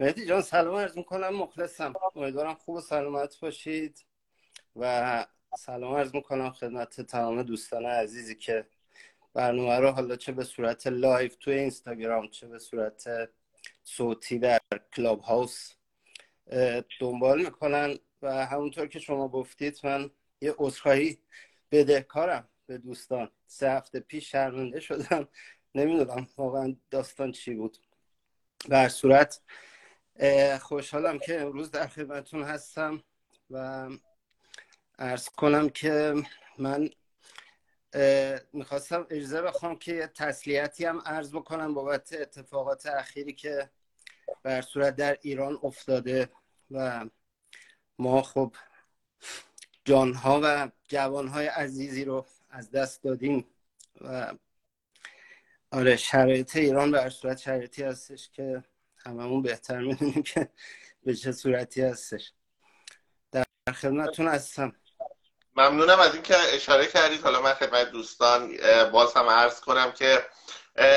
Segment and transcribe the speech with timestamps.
[0.00, 1.92] مهدی جان سلام عرض می‌کنم مخلصم.
[2.16, 4.04] امیدوارم خوب و سلامت باشید.
[4.76, 5.26] و
[5.58, 8.66] سلام عرض می‌کنم خدمت تمام دوستان عزیزی که
[9.34, 13.30] برنامه رو حالا چه به صورت live توی اینستاگرام چه به صورت
[13.84, 14.60] صوتی در
[14.96, 15.72] Clubhouse
[17.00, 17.98] دنبال می‌کنن.
[18.22, 20.10] و همونطور که شما گفتید من
[20.40, 21.18] یه عذرخواهی
[21.70, 23.30] بدهکارم به دوستان.
[23.46, 25.28] سه هفته پیش شرمنده شدم.
[25.74, 27.78] نمی‌دونم واقعا داستان چی بود.
[28.68, 29.40] بر صورت
[30.60, 33.02] خوشحالم که امروز در خدمتون هستم
[33.50, 33.88] و
[34.98, 36.14] ارز کنم که
[36.58, 36.90] من
[38.52, 43.70] می‌خواستم اجازه بخوام که تسلیتی هم عرض بکنم بابت اتفاقات اخیری که
[44.42, 46.28] بر صورت در ایران افتاده
[46.70, 47.06] و
[47.98, 48.54] ما خب
[49.84, 53.46] جانها و جوانهای عزیزی رو از دست دادیم
[54.00, 54.34] و
[55.70, 58.64] آره شرایط ایران بر صورت شرایطی هستش که
[59.06, 60.48] هممون بهتر می‌دونیم که
[61.02, 62.32] به چه صورتی هستش.
[63.32, 63.44] در
[63.74, 64.72] خدمتتون هستم.
[65.56, 67.22] ممنونم از اینکه اشاره کردید.
[67.22, 68.56] حالا من خدمت دوستان
[68.92, 70.26] باز هم عرض کنم که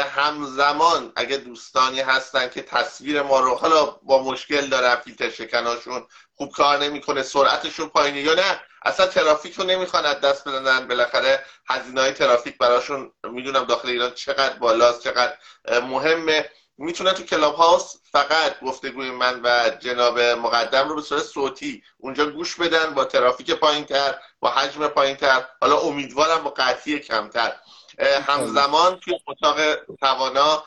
[0.09, 6.52] همزمان اگه دوستانی هستن که تصویر ما رو حالا با مشکل دارن فیلتر شکناشون خوب
[6.52, 10.88] کار نمی‌کنه سرعتشون پایینه یا نه اصلا ترافیک رو نمی‌خوان از دست بدن.
[10.88, 15.38] بالاخره هزینه های ترافیک براشون می‌دونم داخل ایران چقدر بالاست چقدر
[15.81, 16.50] مهمه.
[16.77, 22.25] می‌تونن تو کلاب هاوس فقط گفتگوی من و جناب مقدم رو به صورت صوتی اونجا
[22.25, 27.55] گوش بدن با ترافیک پایین تر با حجم پایین تر حالا امیدوارم با قطعی کمتر.
[28.27, 30.63] همزمان توی اتاق توانا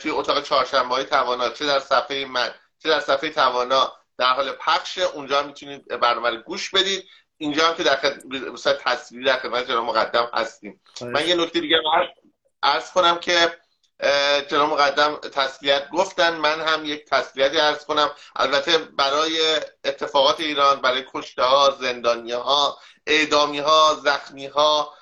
[0.00, 4.52] توی اتاق چهارشنبه های توانا چه در صفحه من چه در صفحه توانا در حال
[4.52, 7.04] پخش اونجا می‌تونید برنامه رو گوش بدید.
[7.38, 10.80] اینجا هم که در خدمت تصویری در خدمت جناب مقدم هستیم.
[11.02, 11.76] من یه نکته دیگه
[12.62, 13.58] عرض کنم که
[14.48, 16.36] جناب مقدم تسلیت گفتن.
[16.36, 18.10] من هم یک تسلیتی عرض کنم.
[18.36, 24.94] البته برای اتفاقات ایران برای کشته ها زندانی ها اعدامی ها زخمی ها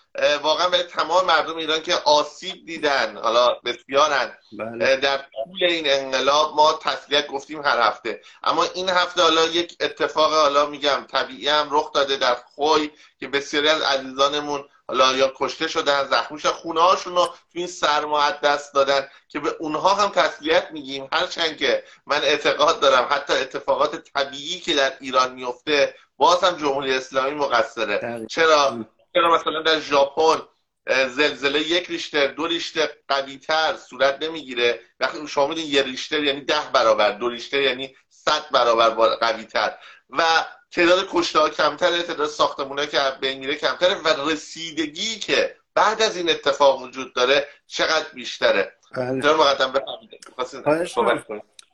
[0.43, 4.37] واقعا برای تمام مردم ایران که آسیب دیدن حالا بسیارن.
[4.59, 4.97] بله.
[4.97, 8.21] در طول این انقلاب ما تسلیت گفتیم هر هفته.
[8.43, 13.29] اما این هفته حالا یک اتفاق حالا میگم طبیعی هم رخ داده در خوی که
[13.29, 18.31] بسیاری از عزیزانمون حالا یا کشته شدن زخمی شدن خونه هاشون رو تو این سرما
[18.31, 21.09] دست دادن که به اونها هم تسلیت میگیم.
[21.13, 26.95] هرچند که من اعتقاد دارم حتی اتفاقات طبیعی که در ایران میفته باز هم جمهوری
[26.95, 28.27] اسلامی مقصره.
[28.31, 28.85] چرا؟
[29.15, 30.43] چرا مثلا در ژاپن
[30.89, 34.81] زلزله یک ریشتر دو ریشتر قوی تر صورت نمی‌گیره.
[35.01, 39.75] وقتی شما میدین یه ریشتر یعنی ده برابر دو ریشتر یعنی صد برابر قوی تر
[40.11, 40.23] و
[40.71, 46.17] تعداد کشته ها کمتره تعداد ساختمون که بین میره کمتره و رسیدگی که بعد از
[46.17, 48.73] این اتفاق وجود داره چقدر بیشتره.
[48.95, 49.33] بله.
[49.33, 49.73] مقدم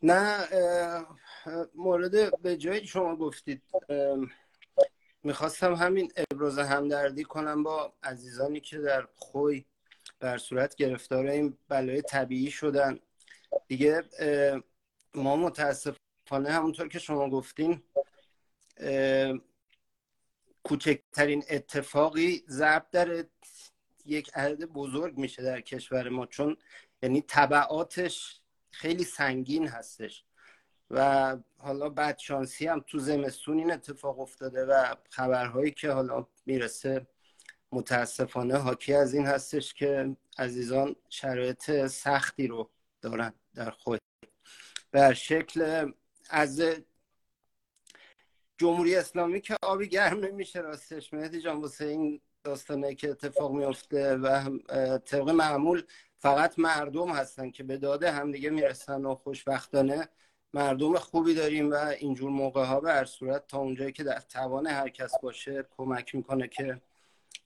[0.03, 0.49] نه
[1.75, 3.63] مورد به جایی شما گفتید
[5.23, 9.65] می‌خواستم همین ابراز همدردی کنم با عزیزانی که در خوی
[10.21, 12.99] بر صورت گرفتار این بلای طبیعی شدن.
[13.69, 14.03] دیگه
[15.15, 17.83] ما متاسفانه همونطور که شما گفتین
[20.63, 23.25] کوچکترین اتفاقی ضرب در
[24.07, 26.57] یک عدد بزرگ میشه در کشور ما چون
[27.03, 28.41] یعنی طبعاتش
[28.71, 30.25] خیلی سنگین هستش.
[30.91, 37.07] و حالا بعد شانسی هم تو زمستون این اتفاق افتاده و خبرهایی که حالا می‌رسه
[37.73, 42.71] متاسفانه حاکی از این هستش که عزیزان شرایط سختی رو
[43.01, 44.01] دارن در خود.
[44.93, 45.93] بر شکل
[46.31, 46.63] از
[48.59, 51.15] جمهوری اسلامی که آبی گرم نمیشه راستش.
[51.15, 54.59] مهدی جان واسه این داستانه که اتفاق میفته و
[54.99, 55.83] طبق معمول
[56.19, 60.09] فقط مردم هستن که به داده همدیگه می‌رسن و خوشبختانه
[60.55, 64.67] مردم خوبی داریم و اینجور موقع ها به هر صورت تا اونجایی که در توان
[64.67, 66.81] هر کس باشه کمک می‌کنه که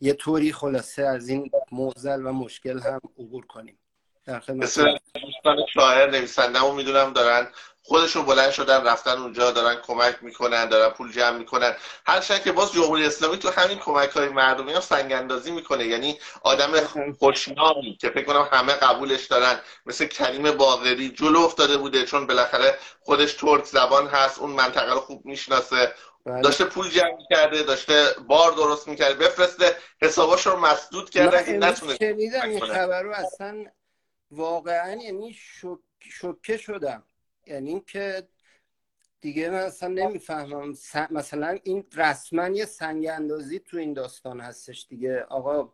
[0.00, 3.78] یه طوری خلاصه از این موزل و مشکل هم عبور کنیم.
[4.24, 7.48] در خدمت دوستان شاعر نویسنده می‌دونم دارن
[7.88, 11.76] خودشون بلند شدن رفتن اونجا دارن کمک می‌کنن دارن پول جمع می‌کنن.
[12.06, 15.84] هرچند که باز جمهوری اسلامی تو همین کمک های مردمی هم سنگ اندازی می‌کنه.
[15.86, 16.80] یعنی آدم
[17.18, 19.60] خوشنامی که فکر کنم همه قبولش دارن.
[19.86, 25.00] مثل کریم باغری جلو افتاده بوده چون بالاخره خودش ترک زبان هست اون منطقه رو
[25.00, 25.94] خوب می‌شناسه.
[26.26, 26.42] بله.
[26.42, 31.96] داشته پول جمع کرده داشته بار درست می‌کرده بفرسته حساباش رو مسدود کرده که نتونه
[32.00, 33.64] این خبر رو اصلا
[34.30, 35.38] واقعا یعنی
[36.00, 37.04] شوکه شدم.
[37.48, 38.28] یعنی اینکه
[39.20, 40.74] دیگه من اصلا نمی‌فهمم.
[41.10, 45.22] مثلا این رسما یه سنگ اندازی تو این داستان هستش دیگه.
[45.22, 45.72] آقا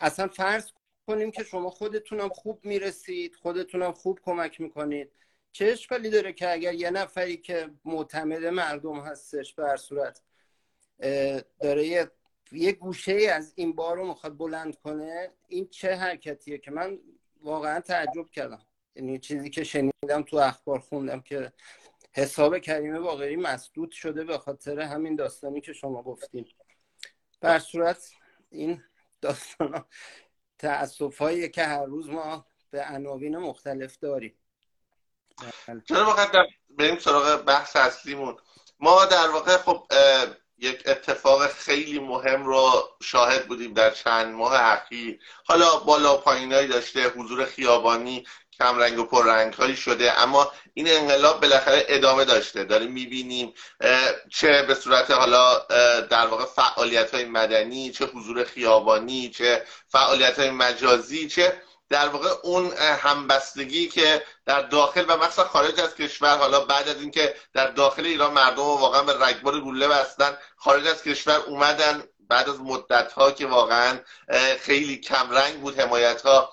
[0.00, 0.70] اصلا فرض
[1.06, 5.12] کنیم که شما خودتونم خوب می‌رسید خودتونم خوب کمک می‌کنید.
[5.52, 10.22] چه اشکالی داره که اگر یه نفری که معتمد مردم هستش به هر صورت
[11.60, 12.10] داره یه,
[12.52, 16.98] یه گوشه از این بار رو می‌خواد بلند کنه این چه حرکتیه که من
[17.42, 18.66] واقعا تعجب کردم.
[18.98, 21.52] یعنی چیزی که شنیدم تو اخبار خوندم که
[22.12, 26.46] حساب کریمه واقعی مسدود شده به خاطر همین داستانی که شما گفتیم
[27.40, 28.10] بر صورت
[28.50, 28.82] این
[29.20, 29.84] داستان
[30.58, 31.22] تأصف
[31.52, 34.34] که هر روز ما به عناوین مختلف داریم.
[35.84, 38.36] چرا واقعا بریم سراغ بحث اصلیمون.
[38.80, 39.86] ما در واقع خب
[40.58, 42.70] یک اتفاق خیلی مهم رو
[43.02, 45.20] شاهد بودیم در چند ماه اخیر.
[45.44, 48.24] حالا بالا پایینایی داشته حضور خیابانی
[48.58, 52.64] کم رنگ و پر رنگ هایی شده اما این انقلاب بالاخره ادامه داشته.
[52.64, 53.54] داریم می‌بینیم
[54.30, 55.58] چه به صورت حالا
[55.98, 62.30] در واقع فعالیت های مدنی چه حضور خیابانی چه فعالیت های مجازی چه در واقع
[62.42, 67.70] اون همبستگی که در داخل و مخصوصا خارج از کشور حالا بعد از اینکه در
[67.70, 72.04] داخل ایران مردم واقعا به رگبار گوله بستن خارج از کشور اومدن.
[72.28, 73.98] بعد از مدت ها که واقعا
[74.60, 76.52] خیلی کمرنگ بود حمایت ها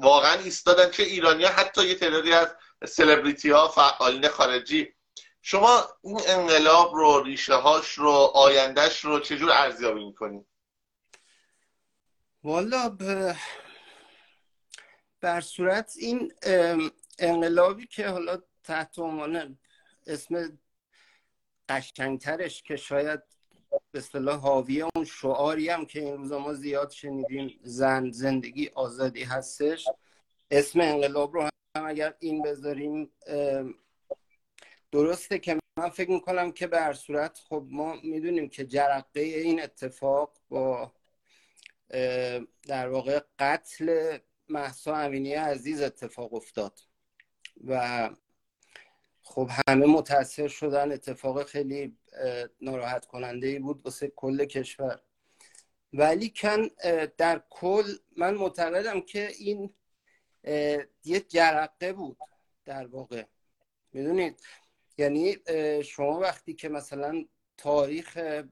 [0.00, 2.54] واقعا ایستادن چه ایرانی ها حتی یه تعدادی از
[2.86, 4.94] سلبریتی ها فعالین خارجی.
[5.42, 10.46] شما این انقلاب رو ریشه هاش رو آیندهش رو چجور ارزیابی می‌کنید
[12.42, 12.96] والا
[15.20, 16.32] بر صورت این
[17.18, 19.58] انقلابی که حالا تحت عنوان
[20.06, 20.58] اسم
[21.68, 23.20] قشنگترش که شاید
[23.92, 29.22] به اصطلاح حاوی اون شعاری هم که این روزا ما زیاد شنیدیم زن زندگی آزادی
[29.22, 29.88] هستش.
[30.50, 33.10] اسم انقلاب رو هم اگر این بذاریم
[34.92, 39.62] درسته که من فکر می‌کنم که به هر صورت خب ما می‌دونیم که جرقه این
[39.62, 40.92] اتفاق با
[42.62, 44.18] در واقع قتل
[44.48, 46.80] محسا امینی عزیز اتفاق افتاد.
[47.64, 48.10] و
[49.26, 50.92] خب همه متاثر شدن.
[50.92, 51.96] اتفاق خیلی
[52.60, 55.00] ناراحت کننده ای بود واسه کل کشور.
[55.92, 56.68] ولی کن
[57.16, 57.84] در کل
[58.16, 59.74] من معتقدم که این
[61.04, 62.18] یه جرقه بود
[62.64, 63.24] در واقع.
[63.92, 64.40] می‌دونید؟
[64.98, 65.36] یعنی
[65.82, 67.24] شما وقتی که مثلا
[67.56, 68.42] تاریخ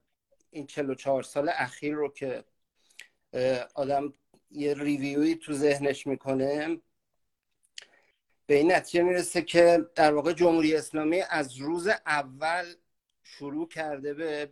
[0.49, 2.43] این 44 سال اخیر رو که
[3.75, 4.13] آدم
[4.51, 6.77] یه ریویوی تو ذهنش می‌کنه
[8.53, 12.73] به این نتیجه می‌رسه که در واقع جمهوری اسلامی از روز اول
[13.23, 14.51] شروع کرده به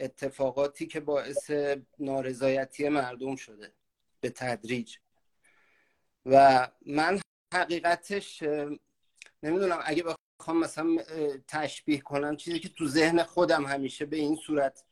[0.00, 1.50] اتفاقاتی که باعث
[1.98, 3.72] نارضایتی مردم شده
[4.20, 4.96] به تدریج.
[6.26, 7.20] و من
[7.54, 8.42] حقیقتش
[9.42, 10.04] نمی‌دونم اگه
[10.40, 10.96] بخوام مثلا
[11.48, 14.84] تشبیه کنم چیزی که تو ذهن خودم همیشه به این صورت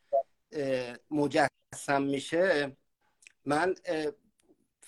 [1.10, 2.76] مجسم میشه
[3.44, 3.74] من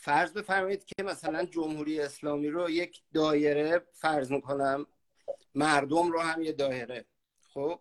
[0.07, 4.87] فرض بفرمایید که مثلا جمهوری اسلامی رو یک دایره فرض می‌کنم
[5.55, 7.05] مردم رو هم یه دایره.
[7.41, 7.81] خب؟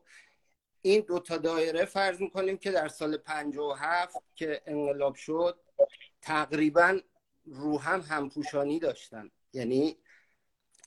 [0.82, 5.60] این دو تا دایره فرض می‌کنیم که در سال 57 که انقلاب شد
[6.22, 7.00] تقریبا
[7.46, 9.32] رو هم همپوشانی داشتن.
[9.54, 9.98] یعنی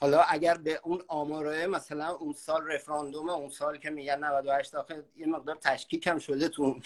[0.00, 5.04] حالا اگر به اون آماره مثلا اون سال رفراندوم اون سال که میگن 98 آخه
[5.16, 6.80] یه مقدار تشکیک هم شده تو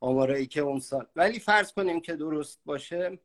[0.00, 1.06] آمارایی که اون سال.
[1.16, 3.18] ولی فرض کنیم که درست باشه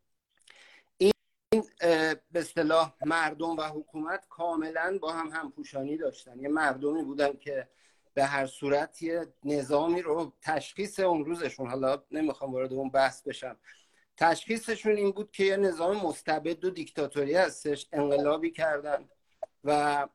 [1.81, 6.39] این به اصطلاح مردم و حکومت کاملا با هم همپوشانی داشتن.
[6.39, 7.69] یه مردمی بودن که
[8.13, 13.57] به هر صورت یه نظامی رو تشخیص اون روزشون حالا نمی‌خوام وارد اون بحث بشم.
[14.17, 17.87] تشخیصشون این بود که یه نظام مستبد و دیکتاتوری هستش.
[17.91, 19.09] انقلابی کردن
[19.63, 20.07] و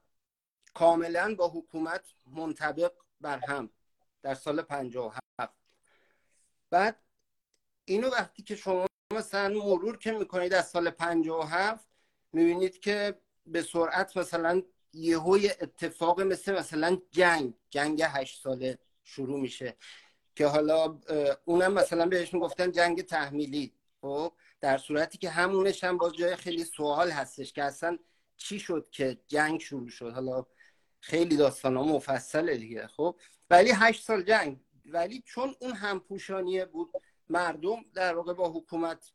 [0.74, 3.70] کاملا با حکومت منطبق بر هم
[4.22, 5.20] در سال 57
[6.70, 7.00] بعد
[7.84, 11.86] اینو وقتی که شما مثلا مرور که می‌کنید از سال 57
[12.32, 19.76] می‌بینید که به سرعت مثلا یهو اتفاق مثل مثلا جنگ جنگ هشت ساله شروع میشه
[20.34, 20.98] که حالا
[21.44, 23.72] اونم مثلا بهش می‌گفتن جنگ تحمیلی.
[24.00, 27.98] خب در صورتی که همونش هم باز جای خیلی سوال هستش که اصلا
[28.36, 30.46] چی شد که جنگ شروع شد؟ حالا
[31.00, 32.86] خیلی داستان مفصله دیگه.
[32.86, 33.16] خب
[33.50, 34.60] ولی هشت سال جنگ.
[34.86, 36.92] ولی چون اون همپوشانیه بود
[37.28, 39.12] مردم در واقع با حکومت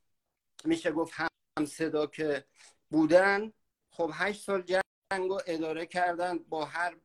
[0.65, 2.45] میشه گفت هم صدا که
[2.89, 3.53] بودن.
[3.91, 6.97] خب هشت سال جنگ رو اداره کردن با هر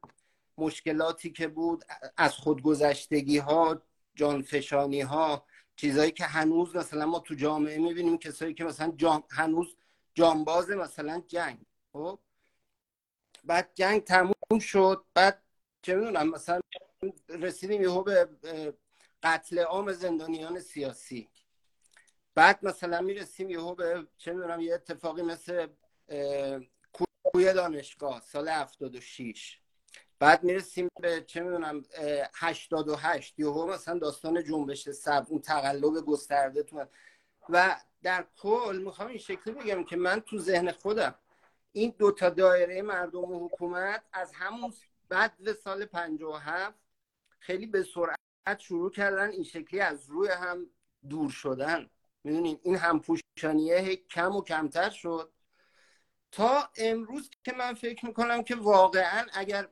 [0.58, 1.84] مشکلاتی که بود
[2.16, 3.82] از خودگذشتگی ها
[4.14, 5.46] جانفشانی ها
[5.76, 9.24] چیزایی که هنوز مثلا ما تو جامعه می‌بینیم کسایی که مثلا جام...
[9.30, 9.76] هنوز
[10.14, 11.58] جانباز مثلا جنگ.
[11.92, 12.18] خب؟
[13.44, 15.42] بعد جنگ تموم شد بعد
[15.82, 16.60] چه می‌دونم مثلا
[17.28, 18.28] رسیدیم یهو به
[19.24, 21.28] قتل عام زندانیان سیاسی.
[22.34, 25.66] بعد مثلا می‌رسیم یهو به چه می‌دونم یه اتفاقی مثل
[27.32, 29.58] توی دانشگاه سال 76
[30.18, 31.84] بعد می‌رسیم به چه می‌دونم
[32.34, 36.86] 88 یهو مثلا داستان جنبش سب اون تقلب گسترده تو
[37.48, 41.14] و در کل می‌خوام این شکلی بگم که من تو ذهن خودم
[41.72, 44.72] این دوتا دایره مردم و حکومت از همون
[45.08, 46.78] بعد سال 57
[47.38, 48.23] خیلی به سرعت
[48.58, 50.66] شروع کردن این شکلی از روی هم
[51.08, 51.90] دور شدن.
[52.24, 55.32] می‌دونین؟ این همپوشانیه کم و کمتر شد.
[56.32, 59.68] تا امروز که من فکر می‌کنم که واقعا اگر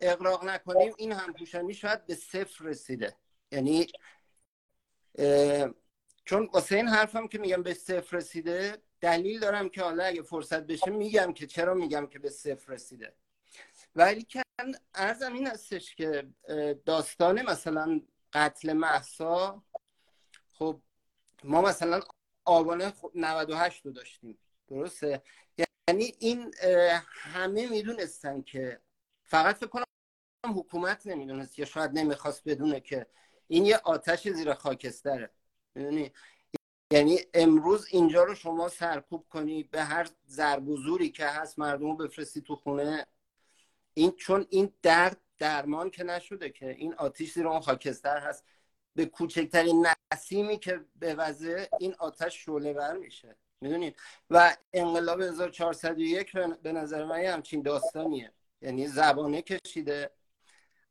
[0.00, 3.16] اقراق نکنیم این همپوشانی شاید به صفر رسیده.
[3.52, 3.86] یعنی
[6.24, 10.62] چون واسه این حرفم که میگم به صفر رسیده دلیل دارم که حالا اگه فرصت
[10.66, 13.14] بشه میگم که چرا میگم که به صفر رسیده.
[13.96, 14.42] ولی که
[14.94, 16.28] ارزم این هستش که
[16.84, 18.00] داستان مثلا
[18.34, 19.62] قتل محسا.
[20.54, 20.80] خب
[21.44, 22.00] ما مثلا
[22.44, 24.38] آبان 98 رو داشتیم.
[24.68, 25.22] درسته؟
[25.88, 26.54] یعنی این
[27.06, 28.80] همه می‌دونستن که
[29.22, 29.84] فقط فکر کنم
[30.44, 33.06] حکومت نمی‌دونست یا شاید نمی‌خواست بدونه که
[33.48, 35.30] این یه آتش زیر خاکستره.
[35.74, 36.12] می‌دونی؟
[36.90, 41.86] یعنی امروز اینجا رو شما سرکوب کنی به هر ضرب و زوری که هست مردم
[41.86, 43.06] رو بفرستی تو خونه.
[43.94, 48.44] این چون این درد درمان که نشده که این آتیش زیر اون خاکستر هست.
[48.94, 53.36] به کوچکترین نسیمی که به وضع این آتش شعله بر میشه.
[53.60, 53.96] می‌دونید؟
[54.30, 58.32] و انقلاب 1401 به نظر من همچین داستانیه.
[58.62, 60.10] یعنی زبانه کشیده.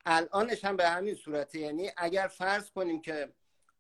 [0.06, 1.60] الانش هم به همین صورته.
[1.60, 3.34] یعنی اگر فرض کنیم که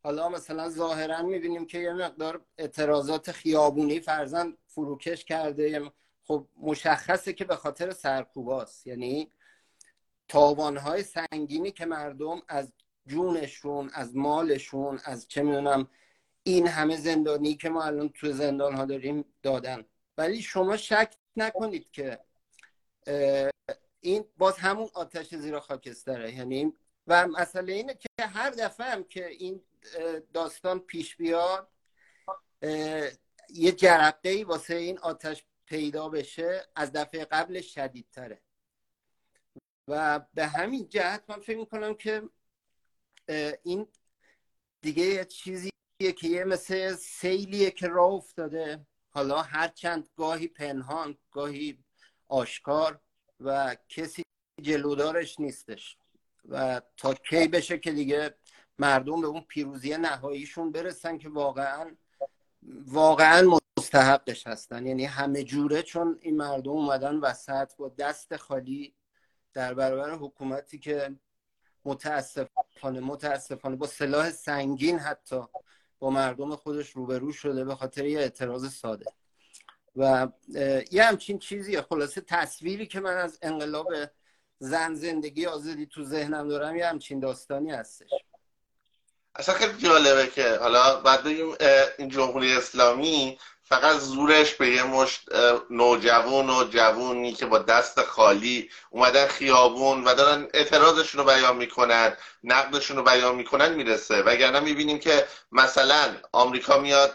[0.03, 5.91] حالا مثلا ظاهرا می‌بینیم که یه مقدار اعتراضات خیابونی فرزن فروکش کرده.
[6.24, 9.32] خب مشخصه که به خاطر سرکوباست یعنی
[10.27, 12.74] تاوانهای سنگینی که مردم از
[13.08, 15.89] جونشون از مالشون از چه می‌دونم
[16.44, 19.86] این همه زندانی که ما الان تو زندان ها داریم دادن.
[20.18, 22.20] ولی شما شک نکنید که
[24.00, 26.34] این باز همون آتش زیر خاکستره.
[26.34, 26.74] یعنی
[27.08, 29.62] و مسئله اینه که هر دفعه هم که این
[30.34, 31.68] داستان پیش بیاد
[33.50, 38.42] یه جرقه ای واسه این آتش پیدا بشه از دفعه قبل شدیدتره.
[39.88, 42.30] و به همین جهت من فکر می‌کنم که
[43.63, 43.88] این
[44.82, 45.72] دیگه یه چیزیه
[46.18, 48.86] که یه مثل سیلیه که راه افتاده.
[49.10, 51.84] حالا هر چند گاهی پنهان گاهی
[52.28, 53.00] آشکار
[53.40, 54.24] و کسی
[54.62, 55.98] جلودارش نیستش.
[56.50, 58.36] و تا کی بشه که دیگه
[58.80, 61.96] مردم به اون پیروزی نهاییشون برسن که واقعا
[62.86, 64.88] واقعا مستحقش هستن.
[64.88, 68.96] یعنی همه جوره چون این مردم اومدن وسط با دست خالی
[69.54, 71.16] در برابر حکومتی که
[71.86, 75.42] متاسفانه متاسفانه با سلاح سنگین حتی
[76.00, 79.06] با مردم خودش روبرو شده به خاطر یه اعتراض ساده.
[79.96, 80.28] و
[80.92, 83.88] یه همچین چیزی خلاصه تصویری که من از انقلاب
[84.60, 88.10] زن زندگی آزادی تو ذهنم دارم یه همچین داستانی هستش.
[89.36, 91.28] اصلا خیلی جالبه که حالا بعد
[91.98, 95.22] این جمهوری اسلامی فقط زورش به یه مشت
[95.70, 102.18] نوجوان و جوونی که با دست خالی اومدن خیابون و دارن اعتراضشون رو بیان می‌کنن
[102.44, 104.22] نقدشون رو بیان می‌کنن می‌رسه.
[104.22, 107.12] وگرنه می‌بینیم که مثلا آمریکا میاد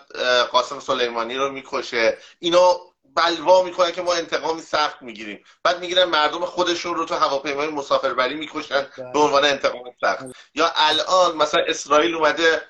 [0.51, 2.19] قاسم سلیمانی رو می‌کشه.
[2.39, 2.79] اینو
[3.19, 5.45] بلوا می‌کنن که ما انتقامی سخت می‌گیریم.
[5.63, 10.25] بعد می‌گیرن مردم خودشون رو تو هواپیمای مسافربری می‌کشن به عنوان انتقام سخت.
[10.55, 12.63] یا الان مثلا اسرائیل اومده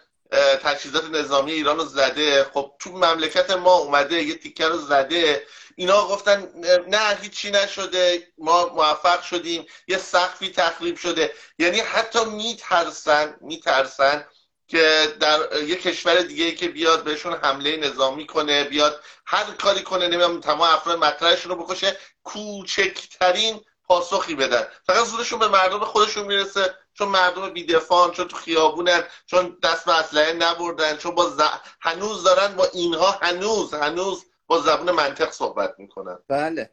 [0.62, 2.45] تجهیزات نظامی ایران رو زده.
[2.45, 5.47] خب تو مملکت ما اومده یه تیکه رو زده.
[5.76, 6.49] اینا گفتن
[6.88, 8.28] نه هیچی نشده.
[8.38, 9.67] ما موفق شدیم.
[9.88, 11.35] یه سقفی تخریب شده.
[11.59, 14.26] یعنی حتی میترسن میترسن
[14.69, 20.09] که در یه کشور دیگه که بیاد بهشون حمله نظامی کنه بیاد هر کاری کنه
[20.09, 24.67] نمی‌دونم تمام افراد مطرحشون رو بکشه کوچکترین پاسخی بدن.
[24.87, 29.99] فقط زورشون به مردم خودشون می‌رسه چون مردم بیدفان چون تو خیابونن چون دست به
[29.99, 31.33] اسلحه نبردن چون با
[31.81, 36.19] هنوز دارن با اینها هنوز هنوز با زبون منطق صحبت می‌کنن.
[36.29, 36.71] بله.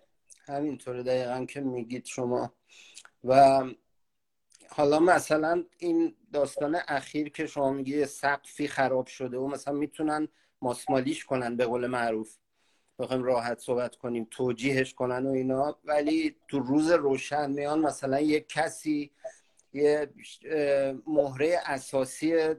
[0.47, 2.53] همینطوره دقیقا که میگید شما.
[3.23, 3.63] و
[4.69, 10.27] حالا مثلا این داستان اخیر که شما میگی سقفی خراب شده و مثلا می‌تونن
[10.61, 12.37] ماسمالیش کنن به قول معروف.
[12.99, 15.79] بخوایم راحت صحبت کنیم توجیهش کنن و اینا.
[15.83, 19.11] ولی تو روز روشن میان مثلا یک کسی
[19.73, 20.13] یه
[21.07, 22.55] مهره اساسی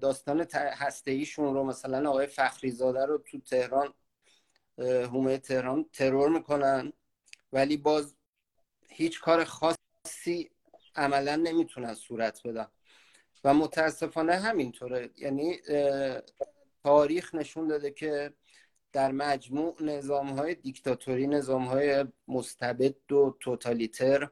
[0.00, 3.94] داستان هسته ایشون رو مثلا آقای فخری زاده رو تو تهران
[4.78, 6.92] حومه تهران ترور می‌کنن.
[7.52, 8.14] ولی باز
[8.88, 10.50] هیچ کار خاصی
[10.96, 12.66] عملا نمی‌تونن صورت بدن.
[13.44, 15.10] و متاسفانه همینطوره.
[15.16, 15.58] یعنی
[16.82, 18.32] تاریخ نشون داده که
[18.92, 24.28] در مجموع نظام های دیکتاتوری نظام های مستبد و توتالیتر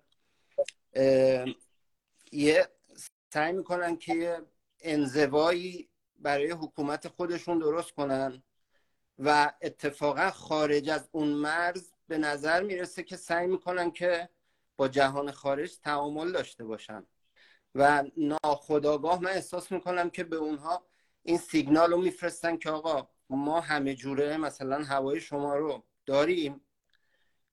[2.33, 2.69] یه
[3.33, 4.41] سعی می‌کنن که یه
[4.81, 8.43] انزوایی برای حکومت خودشون درست کنن
[9.19, 14.29] و اتفاقا خارج از اون مرز به نظر می‌رسه که سعی می‌کنن که
[14.79, 17.07] با جهان خارج تعامل داشته باشن.
[17.75, 20.87] و ناخداگاه من احساس می‌کنم که به اونها
[21.23, 26.61] این سیگنال رو میفرستن که آقا ما همه جوره مثلا هوای شما رو داریم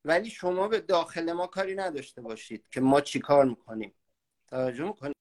[0.05, 3.95] ولی شما به داخل ما کاری نداشته باشید که ما چی کار می‌کنیم.
[4.47, 5.15] توجه می‌کنید؟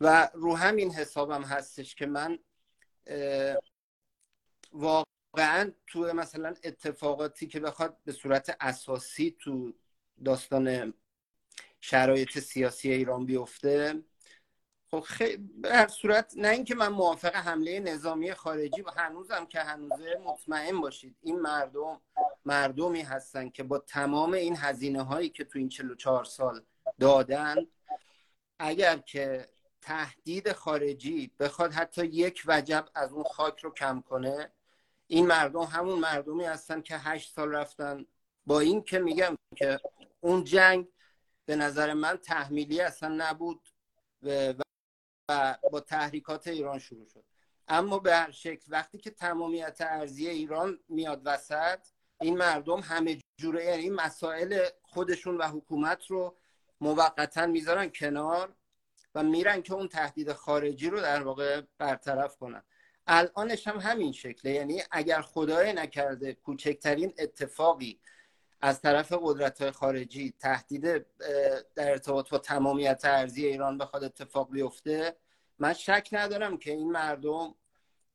[0.00, 2.38] و رو همین حسابم هستش که من
[4.72, 9.72] واقعا تو مثلا اتفاقاتی که بخواد به صورت اساسی تو
[10.24, 10.94] داستان
[11.80, 14.02] شرایط سیاسی ایران بیفته.
[14.90, 19.60] خب خیلی به هر صورت نه اینکه من موافق حمله نظامی خارجی و هنوزم که
[19.60, 21.16] هنوزه مطمئن باشید.
[21.22, 22.00] این مردم
[22.44, 26.62] مردمی هستن که با تمام این هزینه هایی که تو این 44 سال
[27.00, 27.56] دادن
[28.58, 29.48] اگر که
[29.80, 34.52] تهدید خارجی بخواد حتی یک وجب از اون خاک رو کم کنه
[35.06, 38.06] این مردم همون مردمی هستن که هشت سال رفتن.
[38.46, 39.80] با این که میگم که
[40.20, 40.88] اون جنگ
[41.46, 43.68] به نظر من تحمیلی اصلا نبود
[44.22, 44.54] و
[45.72, 47.24] با تحریکات ایران شروع شد.
[47.68, 51.78] اما به هر شکل وقتی که تمامیت ارزی ایران میاد وسط
[52.20, 56.36] این مردم همه جوره یعنی مسائل خودشون و حکومت رو
[56.80, 58.54] موقتا می‌ذارن کنار
[59.14, 62.62] و میرن که اون تهدید خارجی رو در واقع برطرف کنن.
[63.06, 64.52] الانش هم همین شکله.
[64.52, 68.00] یعنی اگر خدای نکرده کوچکترین اتفاقی
[68.60, 70.82] از طرف قدرت خارجی تهدید
[71.74, 75.16] در ارتباط با تمامیت ارزی ایران بخواد اتفاق بیفته
[75.58, 77.54] من شک ندارم که این مردم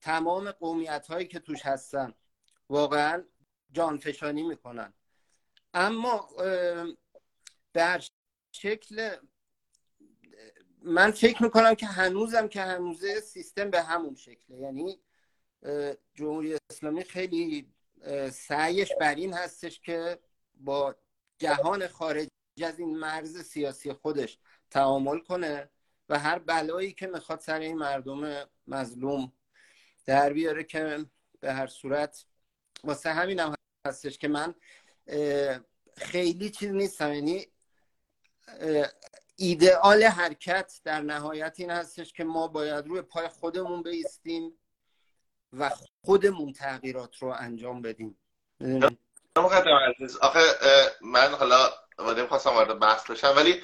[0.01, 2.13] تمام قومیت هایی که توش هستن
[2.69, 3.23] واقعا
[3.71, 4.93] جانفشانی می‌کنن.
[5.73, 6.29] اما
[7.73, 8.01] در
[8.51, 9.15] شکل
[10.81, 14.57] من فکر می‌کنم که هنوزم که هنوزه سیستم به همون شکله.
[14.57, 14.99] یعنی
[16.13, 17.73] جمهوری اسلامی خیلی
[18.31, 20.19] سعیش بر این هستش که
[20.57, 20.95] با
[21.37, 22.27] جهان خارج
[22.63, 24.37] از این مرز سیاسی خودش
[24.69, 25.69] تعامل کنه
[26.09, 29.33] و هر بلایی که می‌خواد سر این مردم مظلوم
[30.05, 31.05] در بیاره که
[31.39, 32.25] به هر صورت
[32.83, 33.55] واسه همین هم
[33.87, 34.55] هستش که من
[35.97, 37.13] خیلی چیز نیستم.
[37.13, 37.47] یعنی
[39.35, 44.53] ایدئال حرکت در نهایت این هستش که ما باید روی پای خودمون بیستیم
[45.53, 45.71] و
[46.05, 48.17] خودمون تغییرات رو انجام بدیم.
[50.21, 50.43] آخه
[51.01, 53.61] من حالا وادیم خواستم وارد بحث بشم ولی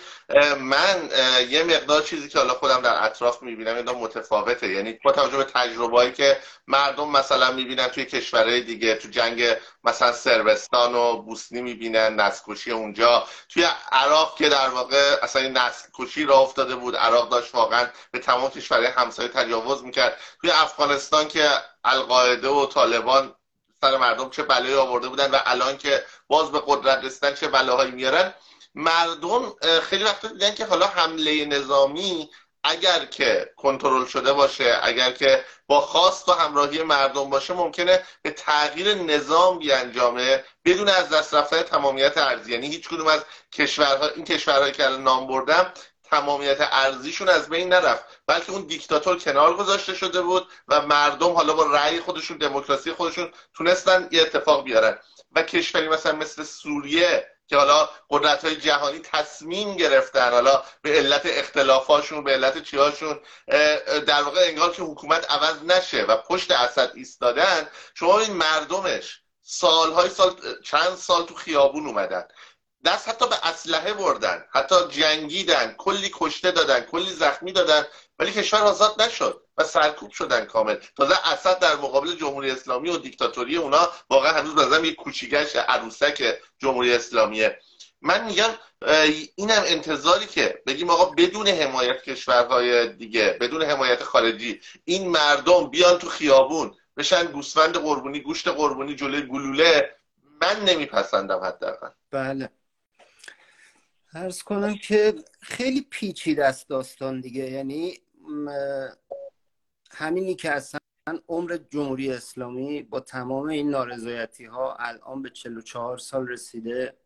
[0.60, 1.10] من
[1.50, 4.68] یه مقدار چیزی که حالا خودم در اطراف می‌بینم یه متفاوته.
[4.68, 10.12] یعنی با توجه به تجربه‌ای که مردم مثلا می‌بینن توی کشورهای دیگه تو جنگ مثلا
[10.12, 13.28] سربستان و بوسنی می‌بینن نسکشی اونجا.
[13.50, 18.20] توی عراق که در واقع اصلا این نسکشی را افتاده بود عراق داشت واقعا به
[18.20, 20.18] تمام کشورهای همسایه تجاوز می‌کرد.
[20.42, 21.50] توی افغانستان که
[21.84, 23.36] القاعده و طالبان
[23.82, 27.92] سر مردم چه بلایی آورده بودن و الان که باز به قدرت رسیدن چه بلاهایی
[27.92, 28.34] میارن.
[28.76, 32.30] مردم خیلی وقت دیدن که حالا حمله نظامی
[32.64, 38.32] اگر که کنترل شده باشه اگر که با خواست و همراهی مردم باشه ممکنه به
[38.32, 44.26] تغییر نظام بیانجامه بدون از دست رفتن تمامیت ارزی یعنی هیچ کدوم از کشورها این
[44.26, 45.74] کشورهایی که الان نام بردم
[46.12, 51.54] تمامیت ارزیشون از بین نرفت بلکه اون دیکتاتور کنار گذاشته شده بود و مردم حالا
[51.54, 54.98] با رأی خودشون دموکراسی خودشون تونستن یه اتفاق بیارن.
[55.32, 61.22] و کشوری مثلا مثل سوریه که حالا قدرت های جهانی تصمیم گرفتن حالا به علت
[61.26, 63.20] اختلافاشون به علت چیهاشون
[64.08, 70.10] در واقع انگار که حکومت عوض نشه و پشت اسد ایستادن شما این مردمش سالهای
[70.10, 72.28] سال چند سال تو خیابون اومدن.
[72.86, 77.86] دست حتی به اسلحه بردن حتی جنگیدن کلی کشته دادن کلی زخمی دادن
[78.20, 80.76] ولی کشور آزاد نشد و سرکوب شدن کامل.
[80.98, 86.40] تازه اسد در مقابل جمهوری اسلامی و دیکتاتوری اونا واقعا هنوز بازم یک کوچیگش عروسک
[86.60, 87.60] جمهوری اسلامیه.
[88.02, 88.50] من میگم
[89.36, 95.98] اینم انتظاری که بگیم آقا بدون حمایت کشورهای دیگه بدون حمایت خارجی این مردم بیان
[95.98, 99.96] تو خیابون بشن گوسفند قربونی گوشت قربونی جلوی گلوله
[100.42, 101.90] من نمیپسندم حداقل.
[102.12, 102.50] بله.
[104.14, 107.52] ارز کنم که خیلی پیچیده است داستان دیگه.
[107.52, 107.98] یعنی
[109.92, 110.80] همینی که اصلا
[111.28, 116.98] عمر جمهوری اسلامی با تمام این نارضایتی ها الان به 44 سال رسیده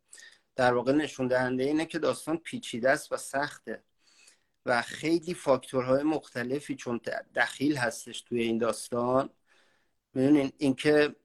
[0.55, 3.83] در واقع نشون دهنده اینه که داستان پیچیده است و سخته
[4.65, 7.01] و خیلی فاکتورهای مختلفی چون
[7.35, 9.29] دخیل هستش توی این داستان.
[10.13, 11.15] می‌دونین اینکه